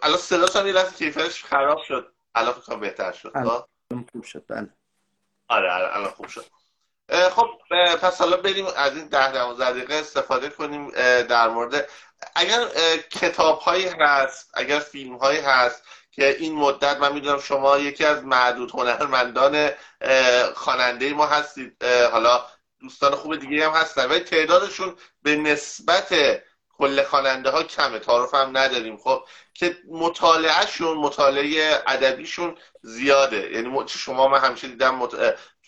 [0.02, 2.12] الان صداتون یه لحظه کیفیتش خراب شد.
[2.34, 3.32] الان فکر کنم بهتر شد.
[3.34, 3.64] الان.
[3.92, 4.44] خب؟ خوب شد.
[4.48, 4.68] بله.
[5.48, 6.44] آره آره الان خوب شد.
[7.30, 7.48] خب
[8.02, 10.90] پس حالا بریم از این ده دوازده دقیقه استفاده کنیم
[11.22, 11.90] در مورد
[12.36, 12.66] اگر
[13.10, 15.82] کتاب هایی هست اگر فیلم هایی هست
[16.18, 19.70] که این مدت من می‌دونم شما یکی از معدود هنرمندان
[20.54, 21.84] خواننده ما هستید.
[21.84, 22.44] حالا
[22.80, 24.06] دوستان خوب دیگه هم هستن.
[24.06, 26.14] ولی تعدادشون به نسبت
[26.78, 27.98] کل خواننده ها کمه.
[27.98, 28.96] تعارف هم نداریم.
[28.96, 33.50] خب که مطالعهشون مطالعه ادبیشون زیاده.
[33.50, 35.14] یعنی شما من همیشه دیدم مط...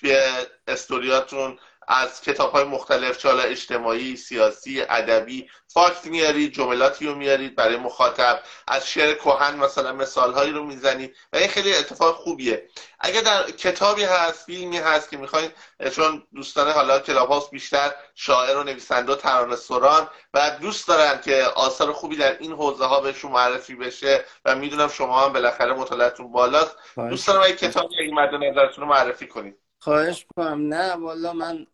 [0.00, 0.18] توی
[0.66, 1.58] استوریاتون
[1.92, 7.76] از کتاب های مختلف چه حالا اجتماعی سیاسی ادبی فاکت میارید جملاتی رو میارید برای
[7.76, 8.42] مخاطب.
[8.68, 12.68] از شعر کهن مثلا مثال هایی رو می‌زنید و این خیلی اتفاق خوبیه.
[13.00, 15.50] اگر در کتابی هست فیلمی هست که می‌خواین
[15.92, 21.20] چون دوستان حالا کلاب هاوس بیشتر شاعر و نویسنده و ترانه سران و دوست دارن
[21.20, 25.72] که آثار خوبی در این حوزه ها بهشون معرفی بشه و می‌دونم شما هم بالاخره
[25.72, 26.76] مطالعتون بالاست.
[26.96, 29.69] دوست دارم اگه کتابی اگه مد نظرتون رو معرفی کنید.
[29.82, 30.74] خواهش می‌کنم.
[30.74, 31.66] نه والا من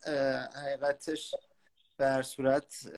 [0.55, 1.35] حقیقتش
[1.99, 2.89] هر صورت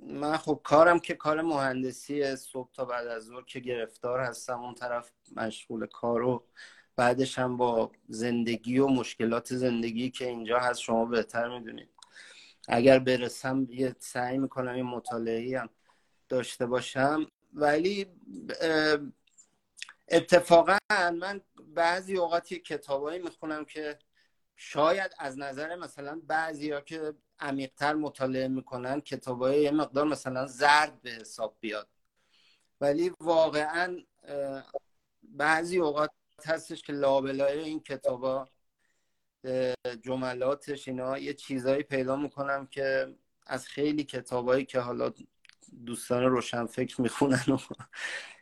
[0.00, 4.74] من خب کارم که کار مهندسی صبح تا بعد از ظهر که گرفتار هستم اون
[4.74, 6.44] طرف مشغول کار و
[6.96, 11.88] بعدش هم با زندگی و مشکلات زندگی که اینجا هست شما بهتر می‌دونید.
[12.68, 15.68] اگر برسم یه سعی می‌کنم یه مطالعه هم
[16.28, 17.26] داشته باشم.
[17.52, 18.06] ولی
[20.10, 21.40] اتفاقا من
[21.74, 23.98] بعضی اوقات یه کتابایی می‌خونم که
[24.56, 31.02] شاید از نظر مثلا بعضی ها که عمیقتر مطالعه می‌کنن کتابای یه مقدار مثلا زرد
[31.02, 31.88] به حساب بیاد.
[32.80, 33.98] ولی واقعا
[35.22, 36.10] بعضی اوقات
[36.44, 38.48] هستش که لابلای این کتابا
[40.02, 43.14] جملاتش اینا یه چیزایی پیدا می‌کنم که
[43.46, 45.12] از خیلی کتابایی که حالا
[45.86, 47.58] دوستان روشنفکر می‌خونن و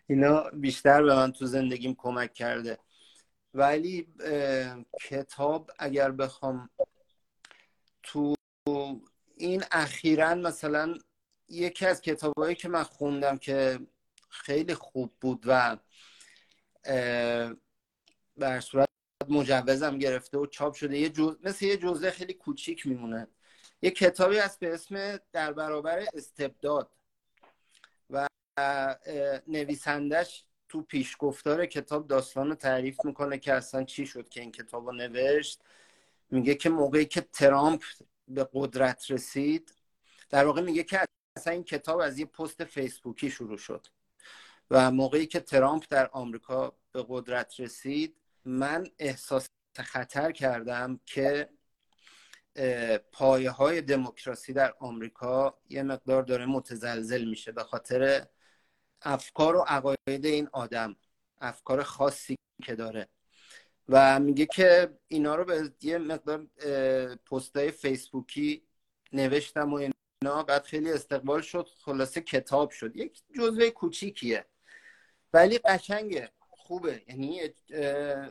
[0.07, 2.79] اینا بیشتر به من تو زندگیم کمک کرده.
[3.55, 4.15] ولی
[5.01, 6.71] کتاب اگر بخوام
[8.03, 8.35] تو
[9.37, 10.95] این اخیرا مثلا
[11.49, 13.81] یکی از کتابایی که من خوندم که
[14.29, 15.77] خیلی خوب بود و
[18.41, 18.89] هر صورت
[19.29, 21.37] مجوزم گرفته و چاپ شده یه جز...
[21.43, 23.29] مثل یه جزء خیلی کوچیک میمونه.
[23.83, 26.91] یه کتابی هست به اسم در برابر استبداد.
[28.11, 28.27] و
[29.49, 34.87] نویسندش تو پیشگفتار کتاب داستان رو تعریف می‌کنه که اصلا چی شد که این کتاب
[34.87, 35.63] رو نوشت.
[36.31, 37.83] میگه که موقعی که ترامپ
[38.29, 39.75] به قدرت رسید
[40.31, 41.01] در واقع میگه که
[41.37, 43.87] اصلا این کتاب از یه پست فیسبوکی شروع شد
[44.71, 49.49] و موقعی که ترامپ در آمریکا به قدرت رسید من احساس
[49.79, 51.49] خطر کردم که
[53.13, 58.27] پایه های دموکراسی در آمریکا یه مقدار داره متزلزل میشه به خاطر
[59.03, 60.97] افکار و عقاید این آدم
[61.41, 63.09] افکار خاصی که داره.
[63.89, 66.47] و میگه که اینا رو به یه مقدار
[67.17, 68.63] پستای فیسبوکی
[69.13, 70.43] نوشتم و اینا.
[70.43, 72.97] بعد خیلی استقبال شد خلاصه کتاب شد.
[72.97, 74.47] یک جزوه کوچیکیه.
[75.33, 76.33] ولی قشنگه.
[76.51, 77.03] خوبه.
[77.09, 77.41] یعنی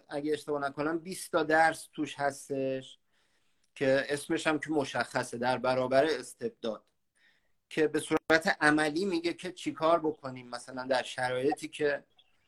[0.10, 3.00] اگه اشتباه نکنم 20 تا درس توش هستش
[3.76, 6.84] که اسمش هم که مشخصه در برابر استبداد.
[7.70, 12.04] که به صورت عملی میگه که چیکار بکنیم مثلا در شرایطی که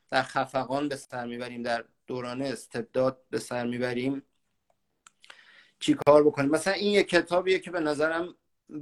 [0.08, 4.22] در خفقان به سر می‌بریم در دوران استبداد به سر می‌بریم
[5.80, 8.34] چیکار بکنیم؟ مثلا این یک کتابیه که به نظرم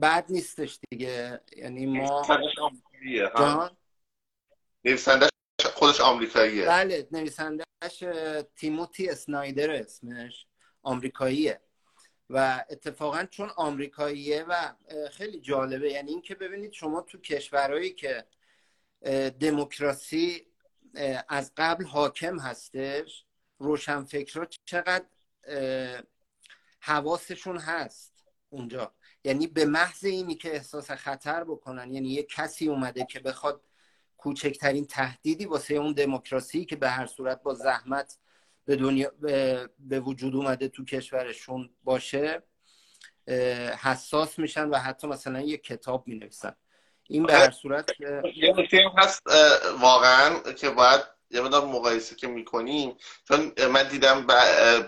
[0.03, 1.41] بد نیستش دیگه.
[1.57, 2.23] یعنی ما
[4.85, 5.29] نویسندش
[5.75, 6.67] خودش آمریکاییه.
[6.67, 8.05] بله نویسندش
[8.57, 10.47] تیموتی اسنایدر اسمش
[10.83, 11.61] آمریکاییه.
[12.31, 14.73] و اتفاقا چون آمریکاییه و
[15.11, 15.91] خیلی جالبه.
[15.91, 18.25] یعنی اینکه ببینید شما تو کشورهایی که
[19.41, 20.47] دموکراسی
[21.29, 23.25] از قبل حاکم هستش
[23.59, 25.05] روشنفکرها چقدر
[26.81, 28.93] حواسشون هست اونجا.
[29.25, 33.63] یعنی به محض اینی که احساس خطر بکنن یعنی یه کسی اومده که بخواد
[34.17, 38.19] کوچکترین تهدیدی واسه اون دموکراسی که به هر صورت با زحمت
[38.67, 39.13] به دنیا
[39.79, 42.43] به وجود اومده تو کشورشون باشه
[43.83, 46.57] حساس میشن و حتی مثلا یه کتاب می نویسن
[47.09, 47.91] این به هر صورت
[48.37, 49.23] یه نکته هست
[49.81, 52.97] واقعا که باید یه مدار مقایسه که می‌کنیم
[53.29, 54.27] چون من دیدم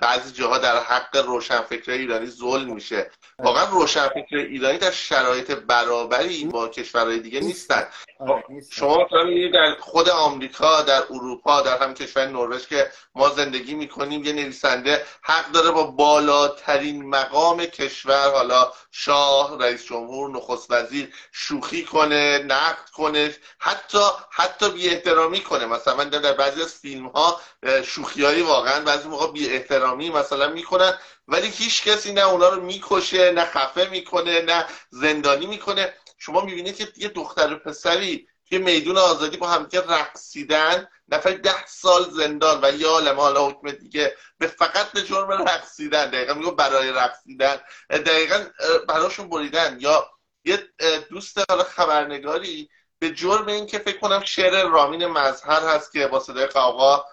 [0.01, 3.11] بعضی جاها در حق روشنفکر ایرانی ظلم میشه.
[3.39, 7.87] واقعا روشنفکر ایرانی در شرایط برابری با کشورهای دیگه نیستن.
[8.21, 13.75] آره، شما مثلا در خود آمریکا در اروپا در هم کشور نروژ که ما زندگی
[13.75, 21.15] می‌کنیم یه نویسنده حق داره با بالاترین مقام کشور حالا شاه رئیس جمهور نخست وزیر
[21.33, 23.99] شوخی کنه نقد کنه حتی
[24.31, 25.67] حتی بی احترامی کنه.
[25.67, 27.41] مثلا من در بعضی از فیلم ها
[27.85, 30.99] شوخی واقعا بعضی موقع بی احترامی مثلا می‌کنن
[31.29, 35.95] ولی هیچ کسی نه اونا رو می‌کشه نه خفه می‌کنه نه زندانی می‌کنه.
[36.19, 42.11] شما می‌بینید که یه دختر پسری که میدون آزادی با همدیگه رقصیدن نفر ده سال
[42.11, 46.11] زندان و یا عالم حالا حکم دیگه به فقط به جرم رقصیدن.
[46.11, 47.61] دقیقا میگو برای رقصیدن.
[47.91, 48.47] دقیقا
[48.89, 49.77] براشون بریدن.
[49.81, 50.11] یا
[50.45, 50.69] یه
[51.11, 52.69] دوست حالا خبرنگاری
[52.99, 57.05] به جرم این که فکر کنم شعر رامین مظهر هست که با صدای قوقا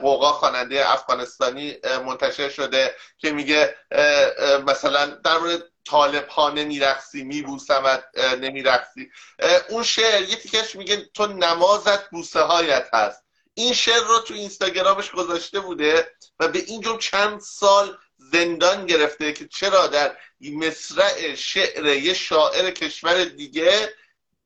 [0.00, 1.76] قوقا خواننده افغانستانی
[2.06, 3.76] منتشر شده که میگه
[4.66, 8.04] مثلا در مورد طالب ها نمیرقصی میبوسمت
[8.40, 9.10] نمیرقصی.
[9.68, 13.24] اون شعر یه تیکش میگه تو نمازت بوسه هایت هست.
[13.54, 16.10] این شعر رو تو اینستاگرامش گذاشته بوده
[16.40, 22.70] و به این جور چند سال زندان گرفته که چرا در مصرع شعر یه شاعر
[22.70, 23.94] کشور دیگه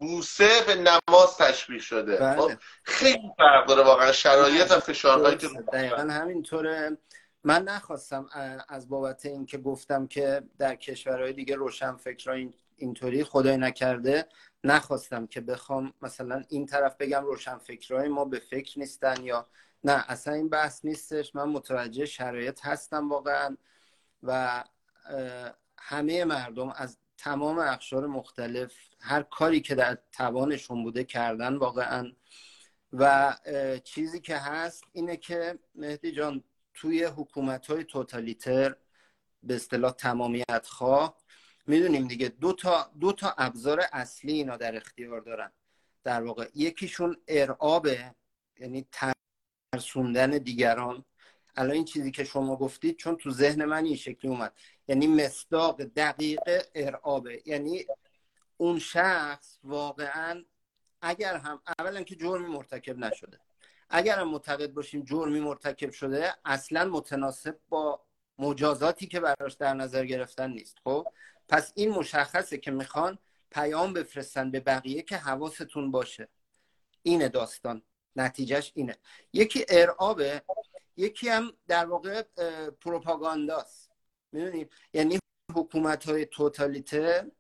[0.03, 2.17] بوسه به نماز تشبیه شده.
[2.17, 2.37] بله.
[2.37, 6.97] خب، خیلی فرق داره واقعا شرایط و فشارهایی که دقیقا همینطوره.
[7.45, 8.29] من نخواستم
[8.69, 14.27] از بابت اینکه گفتم که در کشورهای دیگه روشن فکر اینطوری خدای نکرده
[14.65, 19.47] نخواستم که بخوام مثلا این طرف بگم روشن فکرهای ما به فکر نیستن یا
[19.85, 21.35] نه اصلا این بحث نیستش.
[21.35, 23.57] من متوجه شرایط هستم واقعا
[24.23, 24.65] و
[25.79, 28.73] همه مردم از تمام اقشار مختلف
[29.03, 32.13] هر کاری که در توانشون بوده کردن واقعا.
[32.93, 33.37] و
[33.85, 36.45] چیزی که هست اینه که مهدی جان
[36.75, 38.77] توی حکومت های توتالیتر
[39.43, 41.19] به اصطلاح تمامیت خواه
[41.67, 45.53] می‌دونیم دیگه دو تا, دو تا ابزار اصلی اینا در اختیار دارن.
[46.05, 48.15] در واقع یکیشون ارعابه
[48.61, 48.87] یعنی
[49.73, 51.05] ترسوندن دیگران.
[51.57, 54.53] الان این چیزی که شما گفتید چون تو ذهن من این شکلی اومد.
[54.89, 56.41] یعنی مصداق دقیق
[56.75, 57.43] ارعابه.
[57.47, 57.85] یعنی
[58.63, 60.45] اون شخص واقعا
[61.01, 63.39] اگر هم اولا که جرمی مرتکب نشده.
[63.91, 68.05] اگر هم معتقد باشیم جرمی مرتکب شده اصلا متناسب با
[68.39, 70.77] مجازاتی که براش در نظر گرفتن نیست.
[70.85, 71.07] خب؟
[71.49, 73.19] پس این مشخصه که می‌خوان
[73.51, 76.29] پیام بفرستن به بقیه که حواستون باشه.
[77.03, 77.83] اینه داستان.
[78.17, 78.97] نتیجهش اینه.
[79.33, 80.43] یکی ارعابه.
[80.97, 82.23] یکی هم در واقع
[82.81, 83.91] پروپاگانداست.
[84.33, 85.19] می‌دونید یعنی
[85.55, 87.33] حکومت های توتالیته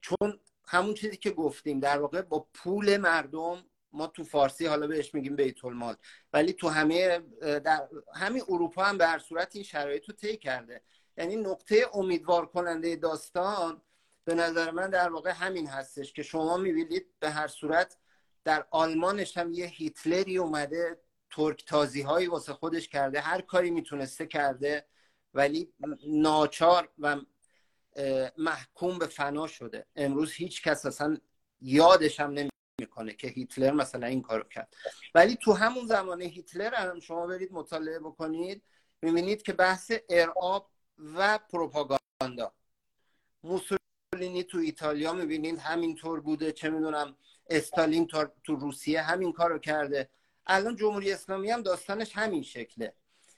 [0.00, 5.14] چون همون چیزی که گفتیم در واقع با پول مردم ما تو فارسی حالا بهش
[5.14, 5.96] میگیم بیت المال.
[6.32, 10.82] ولی تو همه در همین اروپا هم به هر صورت این شرایط رو طی کرده.
[11.16, 13.82] یعنی نقطه امیدوار کننده داستان
[14.24, 17.96] به نظر من در واقع همین هستش که شما می‌بینید به هر صورت
[18.44, 24.26] در آلمانش هم یه هیتلری اومده ترک تازی هایی واسه خودش کرده هر کاری می‌تونسته
[24.26, 24.86] کرده
[25.34, 25.72] ولی
[26.08, 27.16] ناچار و
[28.38, 29.86] محکوم به فنا شده.
[29.96, 31.18] امروز هیچ کس اصلا
[31.60, 32.48] یادش هم
[32.80, 34.74] نمی‌کنه که هیتلر مثلا این کارو کرد.
[35.14, 38.62] ولی تو همون زمان هیتلر هم شما برید مطالعه بکنید
[39.02, 42.52] می‌بینید که بحث ارعاب و پروپاگاندا.
[43.42, 47.16] موسولینی تو ایتالیا می‌بینید همینطور بوده چه می‌دونم
[47.50, 48.06] استالین
[48.44, 50.08] تو روسیه همین کارو کرده.
[50.46, 52.94] الان جمهوری اسلامی هم داستانش همین شکله.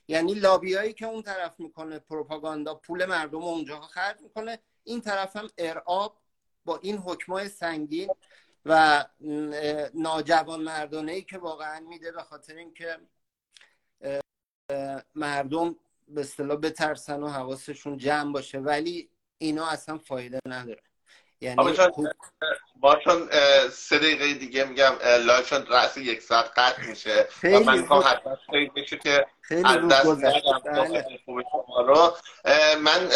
[0.09, 4.59] یعنی لابیایی که اون طرف می‌کنه پروپاگاندا پول مردم اونجا خرج می‌کنه.
[4.85, 6.19] این طرف هم ارعاب
[6.65, 8.11] با این حکمای سنگین
[8.65, 9.05] و
[9.95, 12.99] ناجوان مردانه ای که واقعا میده به خاطر اینکه
[15.15, 15.77] مردم
[16.09, 18.59] به اصطلاح بترسن و حواسشون جمع باشه.
[18.59, 20.83] ولی اینا اصلا فایده نداره.
[21.41, 21.77] یعنی
[22.81, 23.29] با چون
[23.73, 24.93] سه دقیقه دیگه میگم
[25.27, 27.29] لایشون رأس یک ساعت قطع میشه.
[27.45, 28.37] و من می‌خوام حتما
[28.77, 29.27] بشه که
[29.65, 30.07] از دست
[30.65, 31.05] بله.
[31.79, 32.17] رو.
[32.81, 33.09] من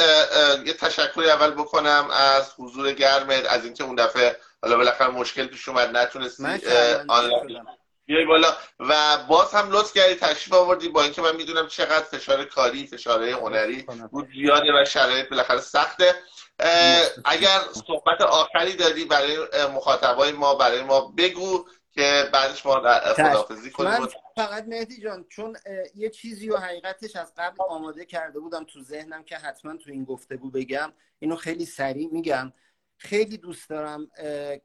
[0.66, 5.68] یه تشکری اول بکنم از حضور گرمت از اینکه اون دفعه حالا بالاخره مشکل پیش
[5.68, 6.66] اومد نتونستی
[7.08, 7.66] آنلاین
[8.06, 8.56] بیای بالا.
[8.80, 13.22] و باز هم لطف کردی تشریف آوردی با اینکه من می‌دونم چقدر فشار کاری فشار
[13.22, 16.14] هنری بود زیاده و شرایط بالاخره سخته.
[17.24, 19.38] اگر صحبت آخری دادی برای
[19.74, 22.74] مخاطبای ما برای ما بگو که بعدش ما
[23.14, 23.90] خدافزی کنیم.
[23.90, 25.56] من فقط مهدی جان چون
[25.94, 30.04] یه چیزی و حقیقتش از قبل آماده کرده بودم تو ذهنم که حتما تو این
[30.04, 30.92] گفتگو بگم.
[31.18, 32.52] اینو خیلی سریع میگم.
[32.96, 34.10] خیلی دوست دارم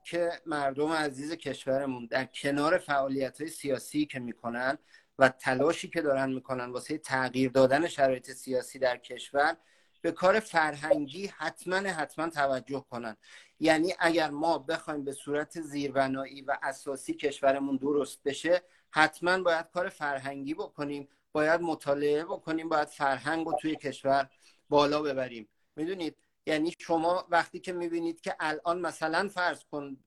[0.03, 4.77] که مردم عزیز کشورمون در کنار فعالیت های سیاسی که می‌کنن
[5.19, 9.57] و تلاشی که دارن می‌کنن واسه تغییر دادن شرایط سیاسی در کشور
[10.01, 13.17] به کار فرهنگی حتما حتما توجه کنن.
[13.59, 19.89] یعنی اگر ما بخوایم به صورت زیربنایی و اساسی کشورمون درست بشه حتما باید کار
[19.89, 24.29] فرهنگی بکنیم باید مطالعه بکنیم باید فرهنگ رو توی کشور
[24.69, 25.47] بالا ببریم.
[25.75, 29.97] می‌دونید؟ یعنی شما وقتی که می‌بینید که الان مثلا فرض کن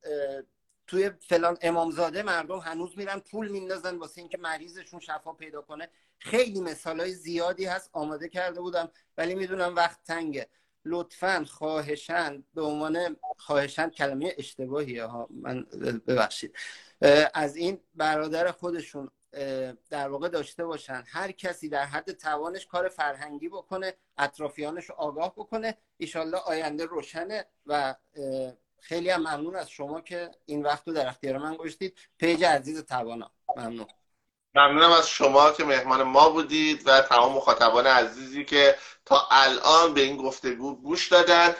[0.86, 5.88] توی فلان امامزاده مردم هنوز میرن پول میندازن واسه اینکه مریضشون شفا پیدا کنه.
[6.20, 10.48] خیلی مثال های زیادی هست آماده کرده بودم ولی می‌دونم وقت تنگه.
[10.84, 15.62] لطفا خواهشن به عنوان خواهشن کلمه اشتباهیه ها من
[16.06, 16.56] ببخشید.
[17.34, 19.10] از این برادر خودشون
[19.90, 21.04] در واقع داشته باشن.
[21.06, 27.46] هر کسی در حد توانش کار فرهنگی بکنه اطرافیانش رو آگاه بکنه ایشالله آینده روشنه
[27.66, 27.94] و
[28.78, 31.98] خیلی هم ممنون از شما که این وقت رو در اختیار من گذاشتید.
[32.18, 33.30] پیج عزیز توانا.
[33.56, 33.86] ممنون.
[34.54, 38.76] ممنونم از شما که مهمان ما بودید و تمام مخاطبان عزیزی که
[39.06, 41.54] تا الان به این گفتگو گوش دادن.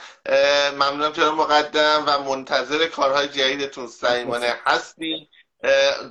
[0.72, 5.28] ممنونم جناب مقدم و منتظر کارهای جدیدتون صمیمانه هستیم.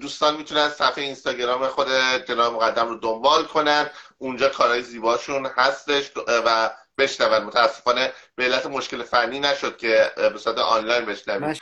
[0.02, 1.88] دوستان می‌تونن صفحه اینستاگرام خود
[2.28, 3.90] جناب مقدم رو دنبال کنن.
[4.18, 7.44] اونجا کارهای زیباشون هستش و بشنون.
[7.44, 11.58] متاسفانه به علت مشکل فنی نشد که به صورت آنلاین بشنویم.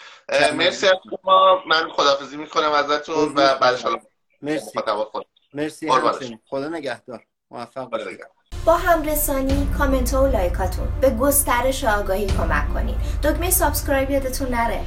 [0.53, 1.63] مرسی از شما.
[1.67, 3.77] من خدافزی می‌کنم ازتون و بعد
[4.41, 4.79] مرسی.
[5.53, 5.87] مرسی
[6.49, 7.23] خدا نگهدار.
[7.51, 8.19] موفق باشید.
[8.65, 10.87] با همرسانی کامنت و like اتون.
[11.01, 12.95] به گسترش آگاهی کمک کنید.
[13.23, 14.81] دکمه subscribe یادتون نره.